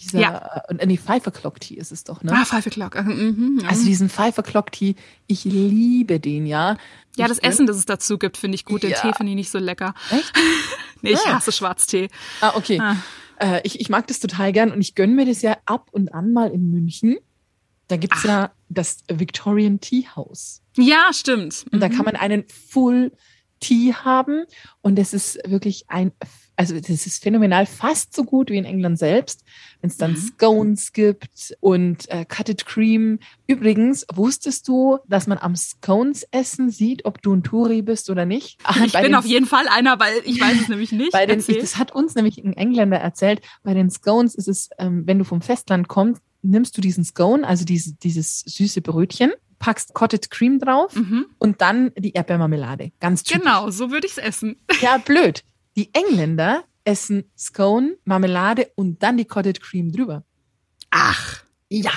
[0.01, 0.61] Dieser, Ja.
[0.69, 2.31] äh, nee, Five O'Clock Tea ist es doch, ne?
[2.33, 2.95] Ah, Five O'clock.
[2.95, 3.69] Ah, Mhm, ja.
[3.69, 4.95] Also diesen Five O'Clock Tea,
[5.27, 6.77] ich liebe den, ja.
[7.17, 8.83] ja, Ich das Essen, das es dazu gibt, finde ich gut.
[8.83, 9.01] Den Ja.
[9.01, 9.93] Tee finde ich nicht so lecker.
[10.11, 10.33] Echt?
[11.01, 11.35] Nee, ich Ah.
[11.35, 12.09] hasse Schwarztee.
[12.41, 12.77] Ah, okay.
[12.81, 12.97] Ah.
[13.39, 16.13] Äh, ich, ich mag das total gern und ich gönne mir das ja ab und
[16.13, 17.15] an mal in München.
[17.87, 20.61] Da gibt's ja das Victorian Tea House.
[20.75, 21.65] Ja, stimmt.
[21.71, 21.93] Und da Mhm.
[21.95, 23.13] kann man einen Full
[23.61, 24.43] Tea haben
[24.81, 26.11] und das ist wirklich ein,
[26.59, 29.45] also das ist phänomenal, fast so gut wie in England selbst,
[29.79, 30.17] wenn es dann Mhm.
[30.17, 33.19] Scones gibt und äh, Cutted Cream.
[33.47, 38.25] Übrigens, wusstest du, dass man am Scones essen sieht, ob du ein Touri bist oder
[38.25, 38.59] nicht?
[38.65, 41.13] Ah, Ich bin den- auf jeden Fall einer, weil ich weiß es nämlich nicht.
[41.13, 45.03] bei den, das hat uns nämlich ein Engländer erzählt, bei den Scones ist es, ähm,
[45.05, 49.93] wenn du vom Festland kommst, nimmst du diesen Scone, also diese, dieses süße Brötchen, packst
[49.93, 51.25] Cottage Cream drauf Mhm.
[51.37, 52.91] und dann die Erdbeermarmelade.
[52.99, 53.43] Ganz typisch.
[53.43, 54.57] Genau, so würde ich es essen.
[54.81, 55.43] Ja, blöd.
[55.79, 60.25] Die Engländer essen Scone, Marmelade und dann die Cottage Cream drüber.
[60.89, 61.41] Ach.
[61.69, 61.93] Ja.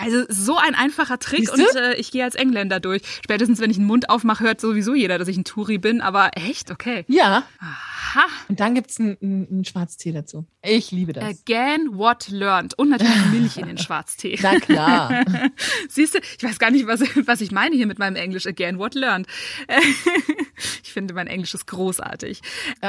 [0.00, 1.62] Also so ein einfacher Trick Siehst du?
[1.62, 3.02] und äh, ich gehe als Engländer durch.
[3.24, 6.00] Spätestens, wenn ich den Mund aufmache, hört sowieso jeder, dass ich ein Touri bin.
[6.00, 6.70] Aber echt?
[6.70, 7.04] Okay.
[7.08, 7.44] Ja.
[7.58, 8.24] Aha.
[8.48, 10.46] Und dann gibt's einen, einen, einen Schwarztee dazu.
[10.62, 11.24] Ich liebe das.
[11.24, 12.76] Again what learned.
[12.78, 14.38] Und natürlich Milch in den Schwarztee.
[14.42, 15.24] Na klar.
[15.88, 18.46] Siehst du, ich weiß gar nicht, was, was ich meine hier mit meinem Englisch.
[18.46, 19.26] Again what learned.
[20.82, 22.42] Ich finde, mein Englisch ist großartig.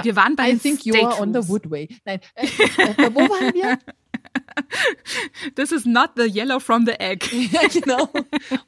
[0.04, 1.48] Wir waren bei I think you are on the.
[1.48, 1.88] Woodway.
[2.04, 3.80] Nein, äh, äh, wo waren wir?
[5.56, 7.30] This is not the yellow from the egg.
[7.52, 8.10] Ja, genau.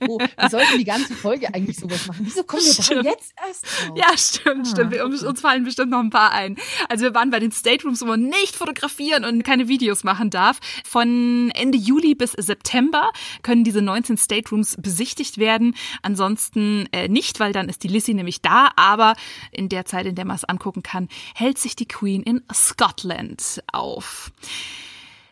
[0.07, 2.25] Oh, wir sollten die ganze Folge eigentlich sowas machen.
[2.25, 3.05] Wieso kommen wir Stimmt.
[3.05, 3.97] da jetzt erst drauf?
[3.97, 4.91] Ja, stimmt, stimmt.
[4.91, 5.13] Wir, Ah, okay.
[5.13, 6.57] uns, uns fallen bestimmt noch ein paar ein.
[6.89, 10.59] Also wir waren bei den Staterooms, wo man nicht fotografieren und keine Videos machen darf.
[10.83, 15.75] Von Ende Juli bis September können diese 19 Staterooms besichtigt werden.
[16.01, 18.71] Ansonsten äh, nicht, weil dann ist die Lissy nämlich da.
[18.75, 19.15] Aber
[19.51, 23.63] in der Zeit, in der man es angucken kann, hält sich die Queen in Scotland
[23.71, 24.31] auf.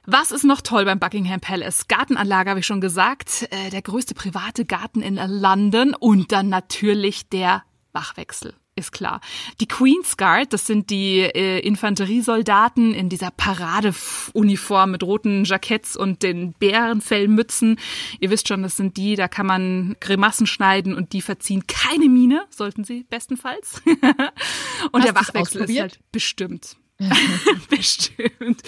[0.05, 1.87] Was ist noch toll beim Buckingham Palace?
[1.87, 7.29] Gartenanlage habe ich schon gesagt, äh, der größte private Garten in London und dann natürlich
[7.29, 8.55] der Wachwechsel.
[8.75, 9.21] Ist klar.
[9.59, 16.23] Die Queen's Guard, das sind die äh, Infanteriesoldaten in dieser Paradeuniform mit roten Jacketts und
[16.23, 17.77] den Bärenfellmützen.
[18.19, 22.07] Ihr wisst schon, das sind die, da kann man Grimassen schneiden und die verziehen keine
[22.07, 23.81] Miene, sollten sie bestenfalls.
[23.85, 26.77] und Hast der Wachwechsel ist halt bestimmt.
[27.69, 28.61] Bestimmt.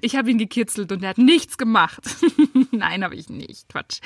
[0.00, 2.02] Ich habe ihn gekitzelt und er hat nichts gemacht.
[2.70, 3.68] Nein, habe ich nicht.
[3.68, 4.00] Quatsch.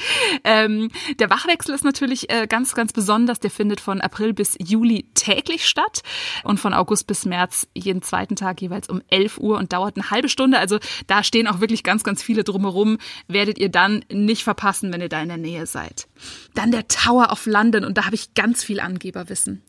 [0.44, 3.40] Ähm, der Wachwechsel ist natürlich äh, ganz, ganz besonders.
[3.40, 6.02] Der findet von April bis Juli täglich statt
[6.44, 10.10] und von August bis März jeden zweiten Tag jeweils um 11 Uhr und dauert eine
[10.10, 10.58] halbe Stunde.
[10.58, 12.98] Also da stehen auch wirklich ganz, ganz viele drumherum.
[13.26, 16.07] Werdet ihr dann nicht verpassen, wenn ihr da in der Nähe seid.
[16.54, 19.62] Dann der Tower of London und da habe ich ganz viel Angeberwissen.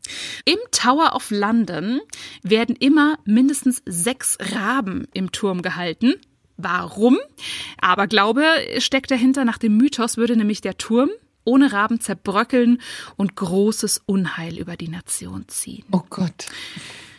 [0.45, 1.99] Im Tower of London
[2.43, 6.15] werden immer mindestens sechs Raben im Turm gehalten.
[6.57, 7.17] Warum?
[7.79, 8.43] Aber Glaube
[8.79, 9.45] steckt dahinter.
[9.45, 11.09] Nach dem Mythos würde nämlich der Turm
[11.45, 12.81] ohne Raben zerbröckeln
[13.15, 15.85] und großes Unheil über die Nation ziehen.
[15.91, 16.47] Oh Gott.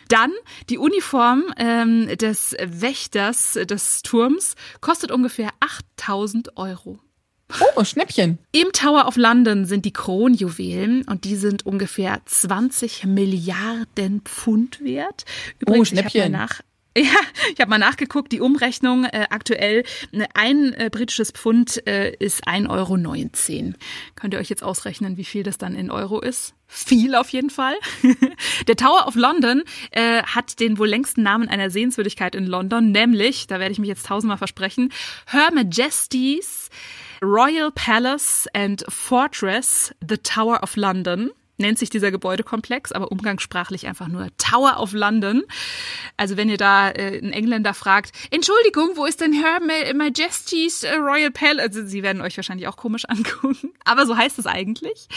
[0.07, 0.31] Dann
[0.69, 6.99] die Uniform ähm, des Wächters des Turms kostet ungefähr 8000 Euro.
[7.75, 8.37] Oh, Schnäppchen.
[8.51, 15.25] Im Tower of London sind die Kronjuwelen und die sind ungefähr 20 Milliarden Pfund wert.
[15.65, 16.37] Oh, ich habe Schnäppchen.
[16.97, 17.03] ja,
[17.53, 22.47] ich habe mal nachgeguckt, die Umrechnung äh, aktuell, ne, ein äh, britisches Pfund äh, ist
[22.47, 23.73] 1,19 Euro.
[24.15, 26.53] Könnt ihr euch jetzt ausrechnen, wie viel das dann in Euro ist?
[26.67, 27.75] Viel auf jeden Fall.
[28.67, 33.47] Der Tower of London äh, hat den wohl längsten Namen einer Sehenswürdigkeit in London, nämlich,
[33.47, 34.91] da werde ich mich jetzt tausendmal versprechen,
[35.27, 36.69] Her Majesty's
[37.23, 44.07] Royal Palace and Fortress, the Tower of London nennt sich dieser Gebäudekomplex, aber umgangssprachlich einfach
[44.07, 45.43] nur Tower of London.
[46.17, 50.81] Also wenn ihr da äh, einen Engländer fragt, Entschuldigung, wo ist denn Her Ma- Majesty's
[50.81, 51.67] äh, Royal Palace?
[51.67, 55.07] Also sie werden euch wahrscheinlich auch komisch angucken, aber so heißt es eigentlich.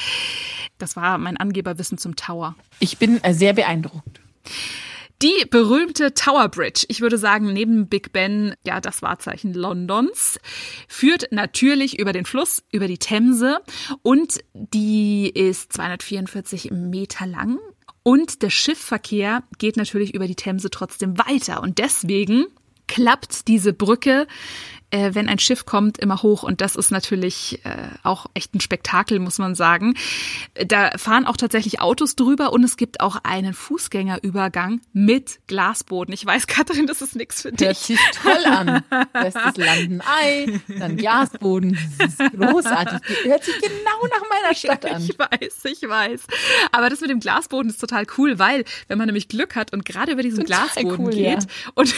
[0.77, 2.55] Das war mein Angeberwissen zum Tower.
[2.79, 4.21] Ich bin äh, sehr beeindruckt.
[5.23, 10.39] Die berühmte Tower Bridge, ich würde sagen, neben Big Ben, ja, das Wahrzeichen Londons,
[10.89, 13.61] führt natürlich über den Fluss, über die Themse
[14.03, 17.59] und die ist 244 Meter lang.
[18.03, 21.62] Und der Schiffverkehr geht natürlich über die Themse trotzdem weiter.
[21.62, 22.47] Und deswegen
[22.87, 24.27] klappt diese Brücke
[24.95, 26.45] äh, wenn ein Schiff kommt, immer hoch.
[26.45, 29.95] Und das ist natürlich äh, auch echt ein Spektakel, muss man sagen.
[30.55, 36.14] Da fahren auch tatsächlich Autos drüber und es gibt auch einen Fußgängerübergang mit Glasboden.
[36.14, 37.66] Ich weiß, Katrin, das ist nichts für dich.
[37.66, 38.84] Hört sich toll an.
[39.12, 41.76] Bestes Landen Ei, dann Glasboden.
[41.99, 43.01] Das ist großartig.
[43.24, 45.03] Hört sich genau nach meiner Stadt an.
[45.03, 46.22] Ich weiß, ich weiß.
[46.70, 49.84] Aber das mit dem Glasboden ist total cool, weil wenn man nämlich Glück hat und
[49.84, 51.49] gerade über diesen total Glasboden cool, geht ja.
[51.74, 51.92] und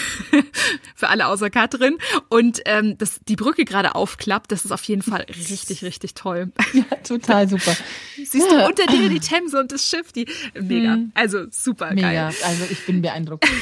[0.94, 1.98] für alle außer Katrin
[2.30, 6.52] und ähm, das, die Brücke gerade aufklappt, das ist auf jeden Fall richtig, richtig toll.
[6.72, 7.76] Ja, total super.
[8.16, 10.94] Siehst du unter dir die Themse und das Schiff, die mega.
[10.94, 11.12] Hm.
[11.14, 12.10] Also super mega.
[12.10, 12.34] geil.
[12.44, 13.46] Also ich bin beeindruckt.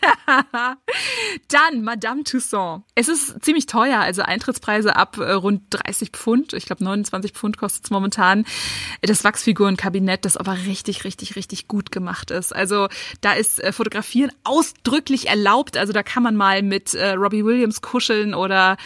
[1.48, 2.82] Dann Madame Toussaint.
[2.94, 6.52] Es ist ziemlich teuer, also Eintrittspreise ab äh, rund 30 Pfund.
[6.52, 8.44] Ich glaube 29 Pfund kostet es momentan.
[9.02, 12.54] Das Wachsfigurenkabinett, das aber richtig, richtig, richtig gut gemacht ist.
[12.54, 12.88] Also
[13.20, 15.76] da ist äh, Fotografieren ausdrücklich erlaubt.
[15.76, 18.76] Also da kann man mal mit äh, Robbie Williams kuscheln oder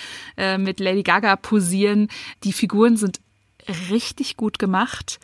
[0.59, 2.09] mit Lady Gaga posieren.
[2.43, 3.21] Die Figuren sind
[3.91, 5.21] richtig gut gemacht.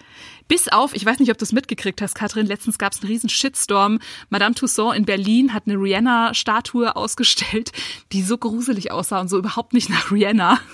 [0.49, 3.11] Bis auf, ich weiß nicht, ob du es mitgekriegt hast, Katrin, letztens gab es einen
[3.11, 3.99] riesen Shitstorm.
[4.31, 7.71] Madame Toussaint in Berlin hat eine Rihanna-Statue ausgestellt,
[8.13, 10.59] die so gruselig aussah und so überhaupt nicht nach Rihanna.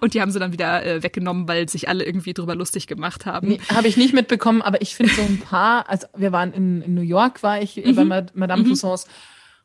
[0.00, 3.24] Und die haben sie dann wieder äh, weggenommen, weil sich alle irgendwie drüber lustig gemacht
[3.24, 3.48] haben.
[3.48, 6.82] Nee, Habe ich nicht mitbekommen, aber ich finde so ein paar, also wir waren in,
[6.82, 7.94] in New York, war ich mhm.
[7.94, 8.68] bei Madame mhm.
[8.68, 9.06] Tussauds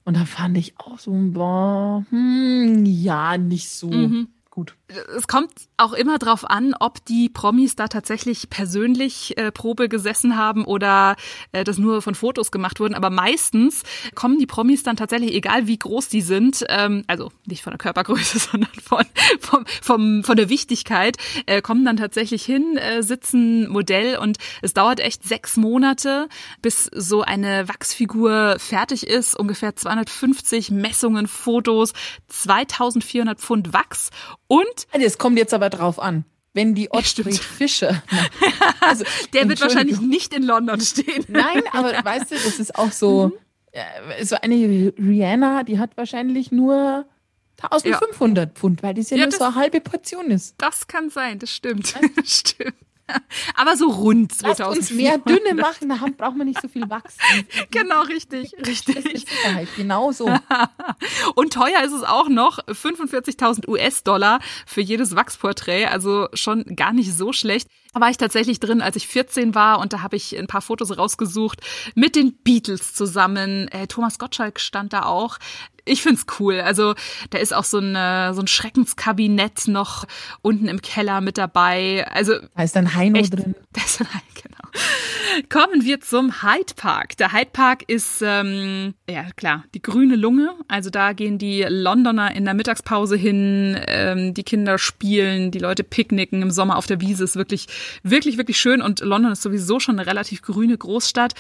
[0.03, 3.89] und da fand ich auch so, boah, hm, ja, nicht so.
[3.89, 4.75] Mhm gut.
[5.15, 10.37] Es kommt auch immer drauf an, ob die Promis da tatsächlich persönlich äh, Probe gesessen
[10.37, 11.15] haben oder
[11.51, 12.93] äh, das nur von Fotos gemacht wurden.
[12.93, 13.83] Aber meistens
[14.15, 17.77] kommen die Promis dann tatsächlich, egal wie groß die sind, ähm, also nicht von der
[17.77, 19.05] Körpergröße, sondern von,
[19.39, 24.73] vom, vom, von der Wichtigkeit, äh, kommen dann tatsächlich hin, äh, sitzen Modell und es
[24.73, 26.27] dauert echt sechs Monate,
[26.61, 29.35] bis so eine Wachsfigur fertig ist.
[29.35, 31.93] Ungefähr 250 Messungen, Fotos,
[32.27, 34.09] 2400 Pfund Wachs
[34.47, 34.80] und.
[34.91, 36.25] Es kommt jetzt aber drauf an.
[36.53, 38.03] Wenn die Ottfried Fischer.
[38.83, 41.23] Also, der wird wahrscheinlich nicht in London stehen.
[41.27, 43.27] Nein, aber weißt du, das ist auch so.
[43.27, 43.33] Mhm.
[43.73, 44.55] Äh, so eine
[44.97, 47.05] Rihanna, die hat wahrscheinlich nur
[47.61, 48.53] 1500 ja.
[48.53, 50.55] Pfund, weil das ja, ja nur so eine halbe Portion ist.
[50.57, 51.95] Das kann sein, das stimmt.
[52.15, 52.73] Das stimmt.
[53.55, 54.59] Aber so rund 2000.
[54.59, 57.17] Lasst uns mehr dünne machen, da braucht man nicht so viel Wachs.
[57.71, 59.25] genau, richtig, richtig.
[59.75, 60.27] Genau so.
[61.35, 67.13] Und teuer ist es auch noch, 45.000 US-Dollar für jedes Wachsporträt, also schon gar nicht
[67.13, 67.67] so schlecht.
[67.93, 70.61] Da war ich tatsächlich drin, als ich 14 war und da habe ich ein paar
[70.61, 71.59] Fotos rausgesucht
[71.93, 73.67] mit den Beatles zusammen.
[73.67, 75.37] Äh, Thomas Gottschalk stand da auch
[75.85, 76.59] ich find's cool.
[76.59, 76.95] Also
[77.29, 80.05] da ist auch so, eine, so ein Schreckenskabinett noch
[80.41, 82.07] unten im Keller mit dabei.
[82.11, 83.55] Also da ist ein Heino echt, drin.
[83.73, 84.60] Da ist ein Heino, genau.
[85.49, 87.17] Kommen wir zum Hyde Park.
[87.17, 90.53] Der Hyde Park ist ähm, ja klar die grüne Lunge.
[90.67, 95.83] Also da gehen die Londoner in der Mittagspause hin, ähm, die Kinder spielen, die Leute
[95.83, 97.23] picknicken im Sommer auf der Wiese.
[97.23, 97.67] Ist wirklich
[98.03, 101.33] wirklich wirklich schön und London ist sowieso schon eine relativ grüne Großstadt.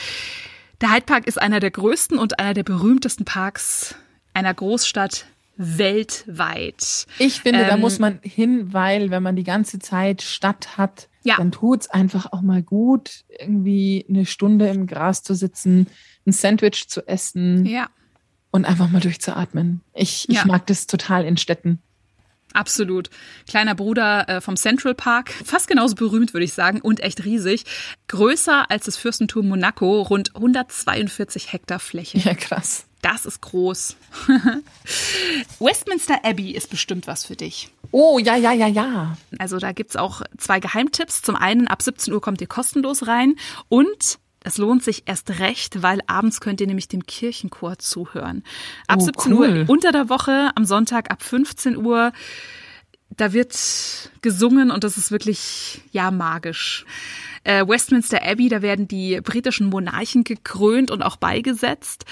[0.79, 3.95] Der Hyde Park ist einer der größten und einer der berühmtesten Parks
[4.33, 5.25] einer Großstadt
[5.57, 7.05] weltweit.
[7.19, 11.07] Ich finde, ähm, da muss man hin, weil wenn man die ganze Zeit Stadt hat,
[11.23, 11.37] ja.
[11.37, 15.87] dann tut's einfach auch mal gut, irgendwie eine Stunde im Gras zu sitzen,
[16.25, 17.89] ein Sandwich zu essen ja.
[18.51, 19.81] und einfach mal durchzuatmen.
[19.93, 20.45] Ich, ich ja.
[20.45, 21.81] mag das total in Städten.
[22.53, 23.09] Absolut.
[23.47, 27.65] Kleiner Bruder äh, vom Central Park, fast genauso berühmt, würde ich sagen, und echt riesig.
[28.07, 32.17] Größer als das Fürstentum Monaco, rund 142 Hektar Fläche.
[32.19, 32.85] Ja, krass.
[33.01, 33.95] Das ist groß.
[35.59, 37.69] Westminster Abbey ist bestimmt was für dich.
[37.91, 39.17] Oh, ja, ja, ja, ja.
[39.39, 41.23] Also da gibt's auch zwei Geheimtipps.
[41.23, 43.35] Zum einen, ab 17 Uhr kommt ihr kostenlos rein
[43.69, 48.43] und es lohnt sich erst recht, weil abends könnt ihr nämlich dem Kirchenchor zuhören.
[48.87, 49.59] Ab oh, 17 cool.
[49.59, 52.11] Uhr unter der Woche, am Sonntag ab 15 Uhr.
[53.17, 56.85] Da wird gesungen und das ist wirklich, ja, magisch.
[57.43, 62.05] Äh, Westminster Abbey, da werden die britischen Monarchen gekrönt und auch beigesetzt.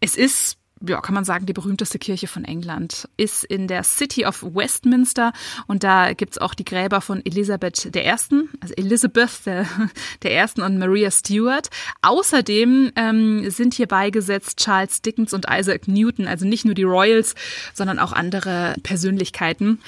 [0.00, 0.56] Es ist
[0.86, 5.32] ja, kann man sagen, die berühmteste Kirche von England ist in der City of Westminster
[5.66, 9.66] und da gibt's auch die Gräber von Elisabeth I., also Elizabeth der,
[10.22, 11.68] der und Maria Stuart.
[12.02, 17.34] Außerdem ähm, sind hier beigesetzt Charles Dickens und Isaac Newton, also nicht nur die Royals,
[17.74, 19.80] sondern auch andere Persönlichkeiten.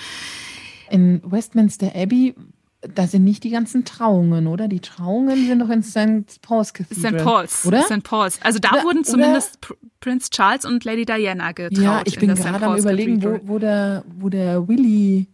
[0.90, 2.34] In Westminster Abbey
[2.82, 4.66] da sind nicht die ganzen Trauungen, oder?
[4.66, 6.40] Die Trauungen sind doch in St.
[6.40, 7.18] Paul's Cathedral.
[7.18, 7.24] St.
[7.24, 7.82] Paul's, oder?
[7.82, 8.02] St.
[8.02, 8.38] Paul's.
[8.42, 9.58] Also da oder, wurden zumindest
[10.00, 11.78] Prince Charles und Lady Diana getraut.
[11.78, 15.26] Ja, ich bin gerade am überlegen, wo, wo, der, wo der Willy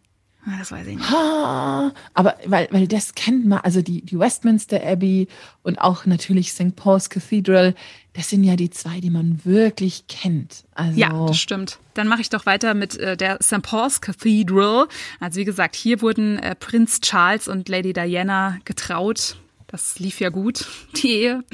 [0.47, 1.13] Das weiß ich nicht.
[1.13, 5.27] Aber weil, weil das kennt man, also die, die Westminster Abbey
[5.63, 6.77] und auch natürlich St.
[6.77, 7.75] Paul's Cathedral,
[8.13, 10.65] das sind ja die zwei, die man wirklich kennt.
[10.75, 11.79] Also ja, das stimmt.
[11.95, 13.63] Dann mache ich doch weiter mit äh, der St.
[13.63, 14.87] Paul's Cathedral.
[15.19, 19.37] Also wie gesagt, hier wurden äh, Prinz Charles und Lady Diana getraut.
[19.67, 20.65] Das lief ja gut,
[20.97, 21.45] die Ehe.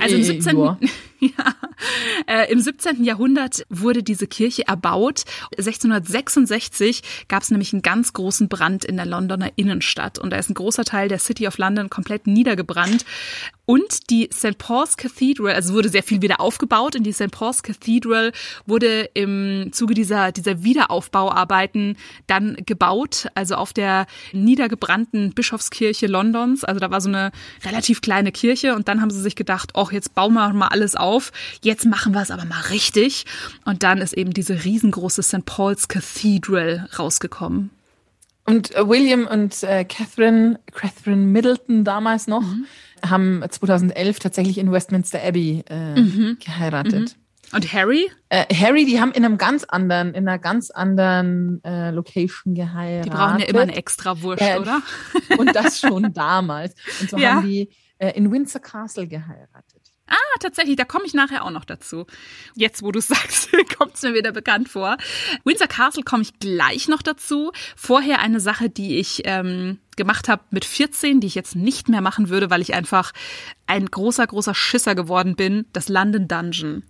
[0.00, 0.76] Also im 17.
[1.36, 1.54] Ja,
[2.26, 3.04] äh, Im 17.
[3.04, 5.24] Jahrhundert wurde diese Kirche erbaut.
[5.56, 10.48] 1666 gab es nämlich einen ganz großen Brand in der Londoner Innenstadt und da ist
[10.50, 13.04] ein großer Teil der City of London komplett niedergebrannt.
[13.70, 14.58] Und die St.
[14.58, 16.96] Paul's Cathedral, also wurde sehr viel wieder aufgebaut.
[16.96, 17.30] In die St.
[17.30, 18.32] Paul's Cathedral
[18.66, 21.96] wurde im Zuge dieser, dieser Wiederaufbauarbeiten
[22.26, 26.64] dann gebaut, also auf der niedergebrannten Bischofskirche Londons.
[26.64, 27.30] Also da war so eine
[27.64, 30.96] relativ kleine Kirche und dann haben sie sich gedacht, ach, jetzt bauen wir mal alles
[30.96, 31.09] auf.
[31.62, 33.26] Jetzt machen wir es aber mal richtig.
[33.64, 35.44] Und dann ist eben diese riesengroße St.
[35.44, 37.70] Paul's Cathedral rausgekommen.
[38.50, 42.66] Und äh, William und äh, Catherine, Catherine Middleton damals noch, mhm.
[43.08, 46.38] haben 2011 tatsächlich in Westminster Abbey äh, mhm.
[46.44, 47.16] geheiratet.
[47.16, 47.56] Mhm.
[47.56, 48.10] Und Harry?
[48.28, 53.12] Äh, Harry, die haben in einem ganz anderen, in einer ganz anderen äh, Location geheiratet.
[53.12, 54.82] Die brauchen ja immer eine extra Wurst, äh, oder?
[55.36, 56.74] Und das schon damals.
[57.00, 57.34] Und so ja.
[57.34, 57.68] haben die
[58.14, 59.79] in Windsor Castle geheiratet.
[60.10, 62.06] Ah, tatsächlich, da komme ich nachher auch noch dazu.
[62.54, 63.48] Jetzt, wo du sagst,
[63.78, 64.96] kommt es mir wieder bekannt vor.
[65.44, 67.52] Windsor Castle komme ich gleich noch dazu.
[67.76, 72.00] Vorher eine Sache, die ich ähm, gemacht habe mit 14, die ich jetzt nicht mehr
[72.00, 73.12] machen würde, weil ich einfach
[73.66, 76.82] ein großer, großer Schisser geworden bin, das London Dungeon.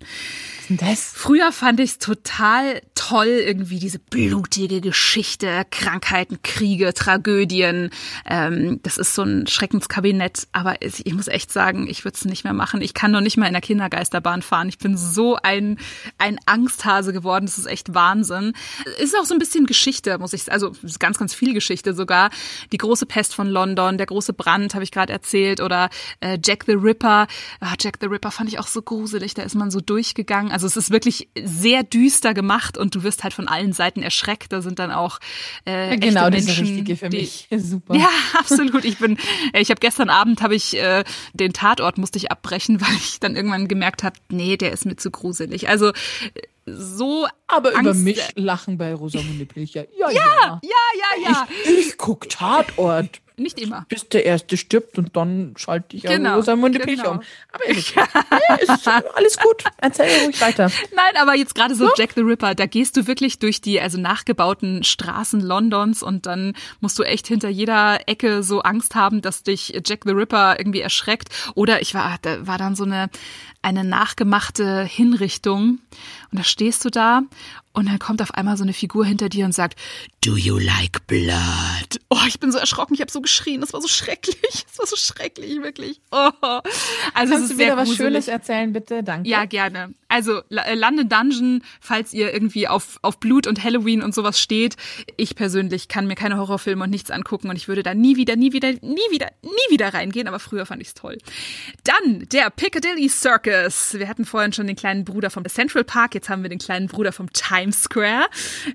[0.59, 1.13] Was denn das?
[1.15, 2.81] Früher fand ich es total
[3.11, 7.91] toll, irgendwie diese blutige Geschichte, Krankheiten, Kriege, Tragödien.
[8.25, 12.45] Ähm, das ist so ein Schreckenskabinett, aber ich muss echt sagen, ich würde es nicht
[12.45, 12.83] mehr machen.
[12.83, 14.69] Ich kann noch nicht mal in der Kindergeisterbahn fahren.
[14.69, 15.79] Ich bin so ein,
[16.19, 18.53] ein Angsthase geworden, das ist echt Wahnsinn.
[19.01, 22.31] Ist auch so ein bisschen Geschichte, muss ich, also ganz, ganz viel Geschichte sogar.
[22.71, 25.91] Die große Pest von London, der große Brand, habe ich gerade erzählt, oder
[26.21, 27.27] äh, Jack the Ripper.
[27.59, 30.53] Ah, Jack the Ripper fand ich auch so gruselig, da ist man so durchgegangen.
[30.53, 34.53] Also es ist wirklich sehr düster gemacht und du wirst halt von allen Seiten erschreckt.
[34.53, 35.19] Da sind dann auch
[35.65, 37.49] äh, genau echte das ist richtige für die, mich.
[37.57, 37.97] Super.
[37.97, 38.85] Ja, absolut.
[38.85, 39.19] Ich bin,
[39.55, 43.37] ich habe gestern Abend habe ich äh, den Tatort musste ich abbrechen, weil ich dann
[43.37, 45.69] irgendwann gemerkt habe, nee, der ist mir zu gruselig.
[45.69, 45.93] Also
[46.67, 49.87] so aber Angst über mich lachen bei Rosamunde Pilcher.
[49.99, 50.71] Ja, ja, ja,
[51.23, 51.49] ja, ja.
[51.65, 53.21] Ich, ich guck Tatort.
[53.41, 53.87] Nicht immer.
[53.89, 56.93] Bis der Erste stirbt und dann schalte ich genau, Rosamunde genau.
[56.93, 57.23] Pilcher um.
[57.53, 58.05] Aber ist, ja,
[58.61, 59.65] ist alles gut.
[59.79, 60.71] Erzähl ruhig weiter.
[60.95, 63.81] Nein, aber jetzt gerade so, so Jack the Ripper, da gehst du wirklich durch die
[63.81, 69.23] also nachgebauten Straßen Londons und dann musst du echt hinter jeder Ecke so Angst haben,
[69.23, 71.31] dass dich Jack the Ripper irgendwie erschreckt.
[71.55, 73.09] Oder ich war, da war dann so eine
[73.63, 75.81] eine nachgemachte Hinrichtung
[76.31, 77.23] und da stehst du da
[77.81, 79.79] und dann kommt auf einmal so eine Figur hinter dir und sagt,
[80.23, 81.99] Do you like blood?
[82.11, 84.87] Oh, ich bin so erschrocken, ich habe so geschrien, das war so schrecklich, das war
[84.87, 86.01] so schrecklich, wirklich.
[86.13, 86.31] Oh.
[87.15, 89.03] Also Kannst du wieder was Schönes erzählen, bitte?
[89.03, 89.29] Danke.
[89.29, 89.95] Ja, gerne.
[90.11, 94.77] Also äh, London Dungeon, falls ihr irgendwie auf, auf Blut und Halloween und sowas steht.
[95.17, 98.37] Ich persönlich kann mir keine Horrorfilme und nichts angucken und ich würde da nie wieder,
[98.37, 101.17] nie wieder, nie wieder, nie wieder reingehen, aber früher fand ich's toll.
[101.85, 103.95] Dann der Piccadilly Circus.
[103.95, 106.89] Wir hatten vorhin schon den kleinen Bruder vom Central Park, jetzt haben wir den kleinen
[106.89, 108.27] Bruder vom Times Square.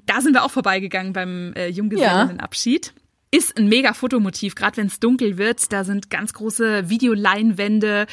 [0.06, 2.88] Da sind wir auch vorbeigegangen beim äh, Junggesellenabschied.
[2.88, 3.05] Ja
[3.36, 5.72] ist ein mega Fotomotiv, gerade wenn es dunkel wird.
[5.74, 8.08] Da sind ganz große Videoleinwände.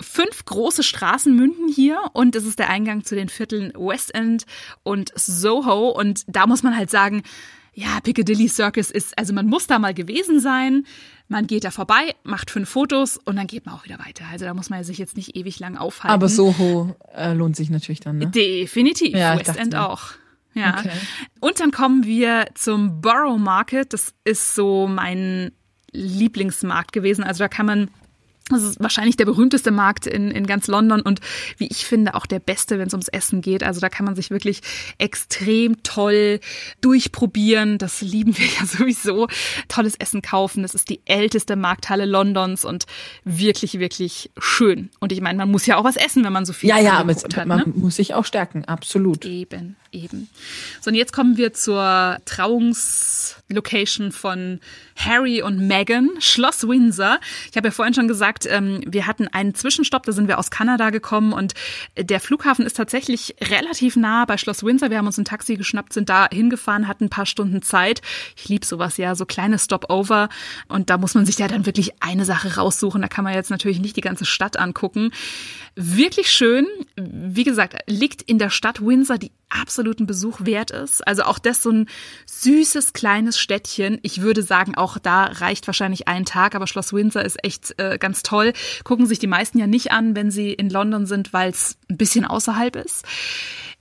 [0.00, 4.46] Fünf große Straßen münden hier und es ist der Eingang zu den Vierteln West End
[4.82, 5.88] und Soho.
[5.88, 7.22] Und da muss man halt sagen,
[7.72, 10.84] ja, Piccadilly Circus ist, also man muss da mal gewesen sein.
[11.28, 14.24] Man geht da vorbei, macht fünf Fotos und dann geht man auch wieder weiter.
[14.30, 16.14] Also da muss man sich jetzt nicht ewig lang aufhalten.
[16.14, 18.26] Aber Soho äh, lohnt sich natürlich dann, ne?
[18.26, 19.16] Definitiv.
[19.16, 20.12] Ja, West End auch.
[20.54, 20.78] Ja.
[20.78, 20.90] Okay.
[21.40, 23.92] Und dann kommen wir zum Borough Market.
[23.92, 25.52] Das ist so mein
[25.92, 27.24] Lieblingsmarkt gewesen.
[27.24, 27.90] Also da kann man
[28.50, 31.20] das ist wahrscheinlich der berühmteste Markt in, in ganz London und
[31.58, 33.62] wie ich finde auch der beste, wenn es ums Essen geht.
[33.62, 34.60] Also da kann man sich wirklich
[34.98, 36.40] extrem toll
[36.80, 37.78] durchprobieren.
[37.78, 39.28] Das lieben wir ja sowieso.
[39.68, 40.62] Tolles Essen kaufen.
[40.62, 42.86] Das ist die älteste Markthalle Londons und
[43.24, 44.90] wirklich, wirklich schön.
[44.98, 46.94] Und ich meine, man muss ja auch was essen, wenn man so viel Ja, ja,
[46.94, 47.14] aber
[47.46, 47.64] man ne?
[47.74, 48.64] muss sich auch stärken.
[48.64, 49.24] Absolut.
[49.24, 50.28] Eben, eben.
[50.80, 54.60] So, und jetzt kommen wir zur Trauungslocation von
[54.96, 57.18] Harry und Meghan, Schloss Windsor.
[57.50, 60.50] Ich habe ja vorhin schon gesagt, ähm, wir hatten einen Zwischenstopp, da sind wir aus
[60.50, 61.54] Kanada gekommen und
[61.96, 64.90] der Flughafen ist tatsächlich relativ nah bei Schloss Windsor.
[64.90, 68.02] Wir haben uns ein Taxi geschnappt, sind da hingefahren, hatten ein paar Stunden Zeit.
[68.36, 70.28] Ich liebe sowas ja, so kleine Stopover
[70.68, 73.02] und da muss man sich ja dann wirklich eine Sache raussuchen.
[73.02, 75.12] Da kann man jetzt natürlich nicht die ganze Stadt angucken.
[75.76, 76.66] Wirklich schön.
[76.96, 81.06] Wie gesagt, liegt in der Stadt Windsor, die absoluten Besuch wert ist.
[81.06, 81.88] Also auch das so ein
[82.26, 83.98] süßes kleines Städtchen.
[84.02, 87.98] Ich würde sagen, auch da reicht wahrscheinlich ein Tag, aber Schloss Windsor ist echt äh,
[87.98, 88.52] ganz toll.
[88.84, 91.96] Gucken sich die meisten ja nicht an, wenn sie in London sind, weil es ein
[91.96, 93.04] bisschen außerhalb ist.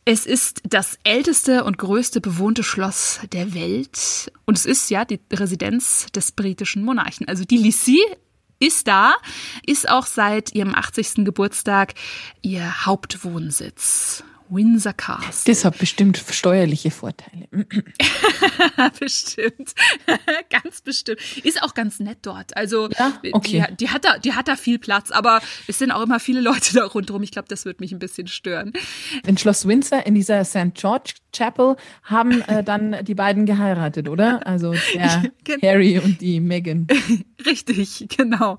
[0.06, 4.32] Es ist das älteste und größte bewohnte Schloss der Welt.
[4.46, 7.28] Und es ist ja die Residenz des britischen Monarchen.
[7.28, 8.00] Also die Lissy
[8.60, 9.16] ist da,
[9.66, 11.26] ist auch seit ihrem 80.
[11.26, 11.94] Geburtstag
[12.42, 14.24] ihr Hauptwohnsitz.
[14.50, 15.54] Windsor Castle.
[15.54, 17.48] Das hat bestimmt steuerliche Vorteile.
[19.00, 19.74] bestimmt.
[20.50, 21.20] ganz bestimmt.
[21.44, 22.56] Ist auch ganz nett dort.
[22.56, 23.14] Also ja?
[23.32, 23.66] okay.
[23.70, 26.42] die, die, hat da, die hat da viel Platz, aber es sind auch immer viele
[26.42, 27.24] Leute da rundherum.
[27.24, 28.74] Ich glaube, das wird mich ein bisschen stören.
[29.26, 30.74] In Schloss Windsor, in dieser St.
[30.74, 34.46] George Chapel, haben äh, dann die beiden geheiratet, oder?
[34.46, 35.68] Also der genau.
[35.68, 36.88] Harry und die Meghan.
[37.46, 38.58] Richtig, genau.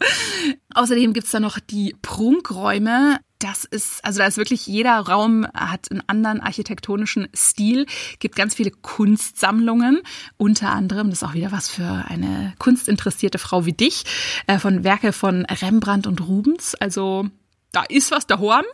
[0.74, 5.90] Außerdem gibt's da noch die Prunkräume das ist, also da ist wirklich jeder Raum hat
[5.90, 7.86] einen anderen architektonischen Stil,
[8.18, 10.02] gibt ganz viele Kunstsammlungen,
[10.36, 14.04] unter anderem, das ist auch wieder was für eine kunstinteressierte Frau wie dich,
[14.46, 16.74] äh, von Werke von Rembrandt und Rubens.
[16.74, 17.26] Also
[17.72, 18.64] da ist was daheim.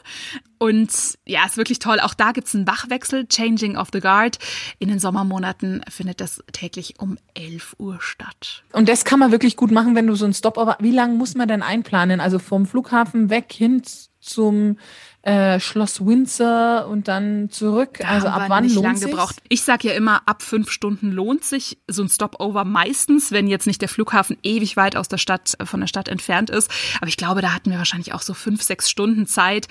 [0.59, 2.01] Und ja, ist wirklich toll.
[2.01, 4.39] Auch da gibt's einen Wachwechsel, Changing of the Guard.
[4.79, 8.65] In den Sommermonaten findet das täglich um 11 Uhr statt.
[8.73, 10.79] Und das kann man wirklich gut machen, wenn du so ein Stopover.
[10.81, 12.21] Wie lange muss man denn einplanen?
[12.21, 13.83] Also vom Flughafen weg hin
[14.27, 14.79] zum
[15.27, 17.99] äh, Schloss Windsor und dann zurück.
[17.99, 19.11] Da also ab wann nicht lohnt lang sich?
[19.11, 19.43] gebraucht.
[19.49, 23.67] Ich sage ja immer, ab fünf Stunden lohnt sich so ein Stopover meistens, wenn jetzt
[23.67, 26.71] nicht der Flughafen ewig weit aus der Stadt, von der Stadt entfernt ist.
[26.99, 29.67] Aber ich glaube, da hatten wir wahrscheinlich auch so fünf, sechs Stunden Zeit.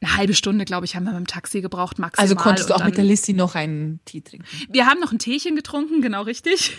[0.00, 2.22] Eine halbe Stunde, glaube ich, haben wir beim Taxi gebraucht, maximal.
[2.22, 4.46] Also konntest du auch mit der Lissy noch einen Tee trinken.
[4.68, 6.76] wir haben noch ein Teechen getrunken, genau richtig.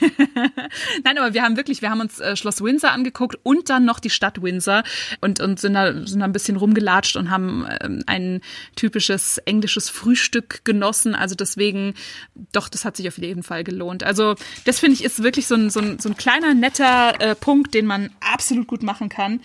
[1.04, 4.00] Nein, aber wir haben wirklich, wir haben uns äh, Schloss Windsor angeguckt und dann noch
[4.00, 4.84] die Stadt Windsor
[5.20, 8.19] und, und sind, da, sind da ein bisschen rumgelatscht und haben ähm, ein
[8.76, 11.16] typisches englisches Frühstück genossen.
[11.16, 11.94] Also deswegen,
[12.52, 14.04] doch, das hat sich auf jeden Fall gelohnt.
[14.04, 17.36] Also das finde ich ist wirklich so ein, so ein, so ein kleiner, netter äh,
[17.36, 19.42] Punkt, den man absolut gut machen kann,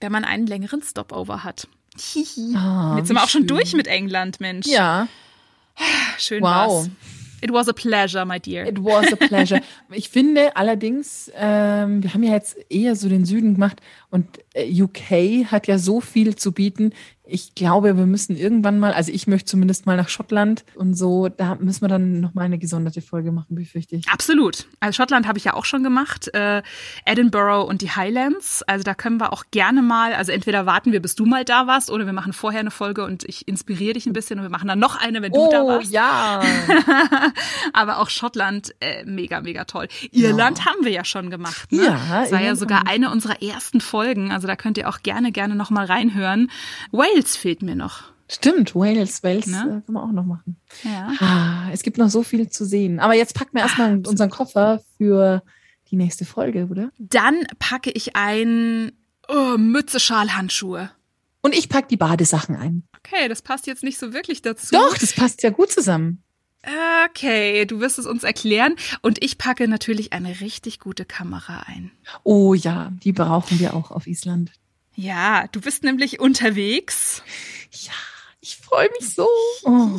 [0.00, 1.68] wenn man einen längeren Stopover hat.
[1.98, 2.54] Hihi.
[2.56, 3.48] Ah, Jetzt sind wir auch schon schön.
[3.48, 4.66] durch mit England, Mensch.
[4.66, 5.08] Ja,
[6.18, 6.48] Schön Wow.
[6.86, 6.90] war's.
[7.42, 8.66] It was a pleasure, my dear.
[8.66, 9.60] it was a pleasure.
[9.92, 14.26] ich finde allerdings, ähm, wir haben ja jetzt eher so den Süden gemacht und
[14.56, 16.92] UK hat ja so viel zu bieten.
[17.28, 21.28] Ich glaube, wir müssen irgendwann mal, also ich möchte zumindest mal nach Schottland und so,
[21.28, 24.08] da müssen wir dann noch mal eine gesonderte Folge machen, befürchte ich.
[24.08, 24.68] Absolut.
[24.78, 26.32] Also Schottland habe ich ja auch schon gemacht.
[26.34, 26.62] Äh,
[27.04, 28.62] Edinburgh und die Highlands.
[28.62, 31.66] Also da können wir auch gerne mal, also entweder warten wir, bis du mal da
[31.66, 34.50] warst, oder wir machen vorher eine Folge und ich inspiriere dich ein bisschen und wir
[34.50, 35.90] machen dann noch eine, wenn du da Oh warst.
[35.90, 36.42] ja,
[37.72, 39.88] Aber auch Schottland, äh, mega, mega toll.
[40.12, 41.72] Irland haben wir ja schon gemacht.
[41.72, 41.86] Ne?
[41.86, 44.30] Ja, das war ja sogar eine unserer ersten Folgen.
[44.30, 46.50] Also da könnt ihr auch gerne, gerne noch mal reinhören.
[46.92, 48.04] Wales fehlt mir noch.
[48.30, 49.58] stimmt, Wales, Wales Ne?
[49.58, 50.56] äh, können wir auch noch machen.
[50.82, 51.12] Ja.
[51.20, 52.98] Ah, es gibt noch so viel zu sehen.
[53.00, 55.42] Aber jetzt packen wir erstmal unseren Koffer für
[55.90, 56.90] die nächste Folge, oder?
[56.98, 58.92] Dann packe ich ein
[59.28, 60.90] oh, Mütze, Schal, Handschuhe.
[61.42, 62.82] Und ich pack die Badesachen ein.
[62.98, 64.74] Okay, das passt jetzt nicht so wirklich dazu.
[64.74, 66.24] Doch, das passt ja gut zusammen.
[67.04, 68.74] Okay, du wirst es uns erklären.
[69.02, 71.90] Und ich packe natürlich eine richtig gute Kamera ein.
[72.24, 74.50] Oh ja, die brauchen wir auch auf Island.
[74.94, 77.22] Ja, du bist nämlich unterwegs.
[77.70, 77.92] Ja,
[78.40, 79.28] ich freue mich so.
[79.64, 79.98] Oh.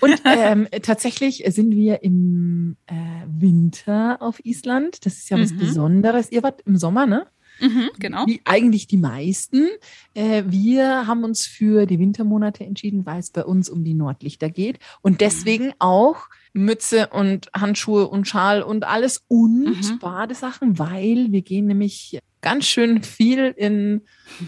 [0.00, 2.94] Und ähm, tatsächlich sind wir im äh,
[3.26, 5.06] Winter auf Island.
[5.06, 5.58] Das ist ja was Mhm.
[5.58, 6.32] Besonderes.
[6.32, 7.26] Ihr wart im Sommer, ne?
[7.60, 8.26] Mhm, genau.
[8.26, 9.68] Wie eigentlich die meisten.
[10.14, 14.50] Äh, wir haben uns für die Wintermonate entschieden, weil es bei uns um die Nordlichter
[14.50, 14.78] geht.
[15.02, 19.98] Und deswegen auch Mütze und Handschuhe und Schal und alles und Mhm.
[19.98, 24.02] Badesachen, weil wir gehen nämlich ganz schön viel in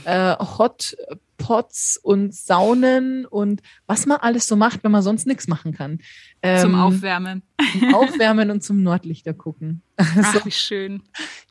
[0.05, 0.97] äh, Hot
[1.39, 5.99] Pots und Saunen und was man alles so macht, wenn man sonst nichts machen kann.
[6.43, 7.43] Ähm, zum Aufwärmen
[8.51, 9.83] und zum Nordlichter gucken.
[9.97, 11.03] Ach, wie schön.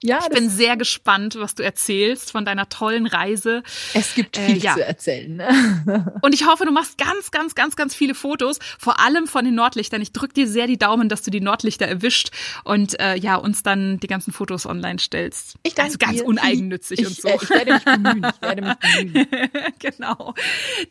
[0.03, 3.63] ja, Ich bin sehr gespannt, was du erzählst von deiner tollen Reise.
[3.93, 4.75] es gibt äh, viel ja.
[4.75, 5.35] zu erzählen.
[5.37, 6.13] Ne?
[6.21, 9.55] Und ich hoffe, du machst ganz, ganz, ganz, ganz viele Fotos, vor allem von den
[9.55, 10.01] Nordlichtern.
[10.01, 12.29] Ich drück dir sehr die Daumen, dass du die Nordlichter erwischt
[12.63, 15.55] und äh, ja, uns dann die ganzen Fotos online stellst.
[15.63, 16.25] Ich danke also ganz dir.
[16.27, 17.27] uneigennützig ich, und so.
[17.27, 18.27] äh, Ich werde mich bemühen.
[18.35, 19.27] Ich werde mich bemühen.
[19.79, 20.35] genau.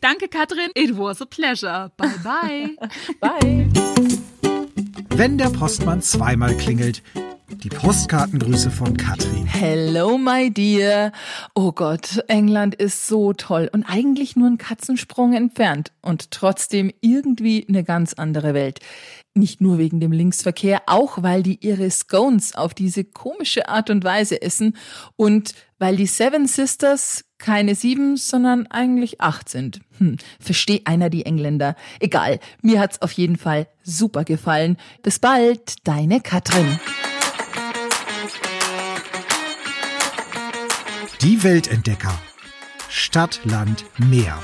[0.01, 0.71] Danke, Katrin.
[0.75, 1.93] It was a pleasure.
[1.97, 2.77] Bye, bye.
[3.21, 3.69] Bye.
[5.17, 7.01] Wenn der Postmann zweimal klingelt.
[7.49, 9.47] Die Postkartengrüße von Katrin.
[9.47, 11.13] Hello, my dear.
[11.55, 17.65] Oh Gott, England ist so toll und eigentlich nur ein Katzensprung entfernt und trotzdem irgendwie
[17.69, 18.81] eine ganz andere Welt.
[19.35, 24.03] Nicht nur wegen dem Linksverkehr, auch weil die ihre Scones auf diese komische Art und
[24.03, 24.77] Weise essen
[25.15, 29.81] und weil die Seven Sisters keine sieben, sondern eigentlich acht sind.
[29.99, 31.77] Hm, versteh einer die Engländer.
[32.01, 34.79] Egal, mir hat's auf jeden Fall super gefallen.
[35.03, 36.81] Bis bald, deine Katrin.
[41.21, 42.19] Die Weltentdecker.
[42.89, 44.39] Stadt, Land, Meer.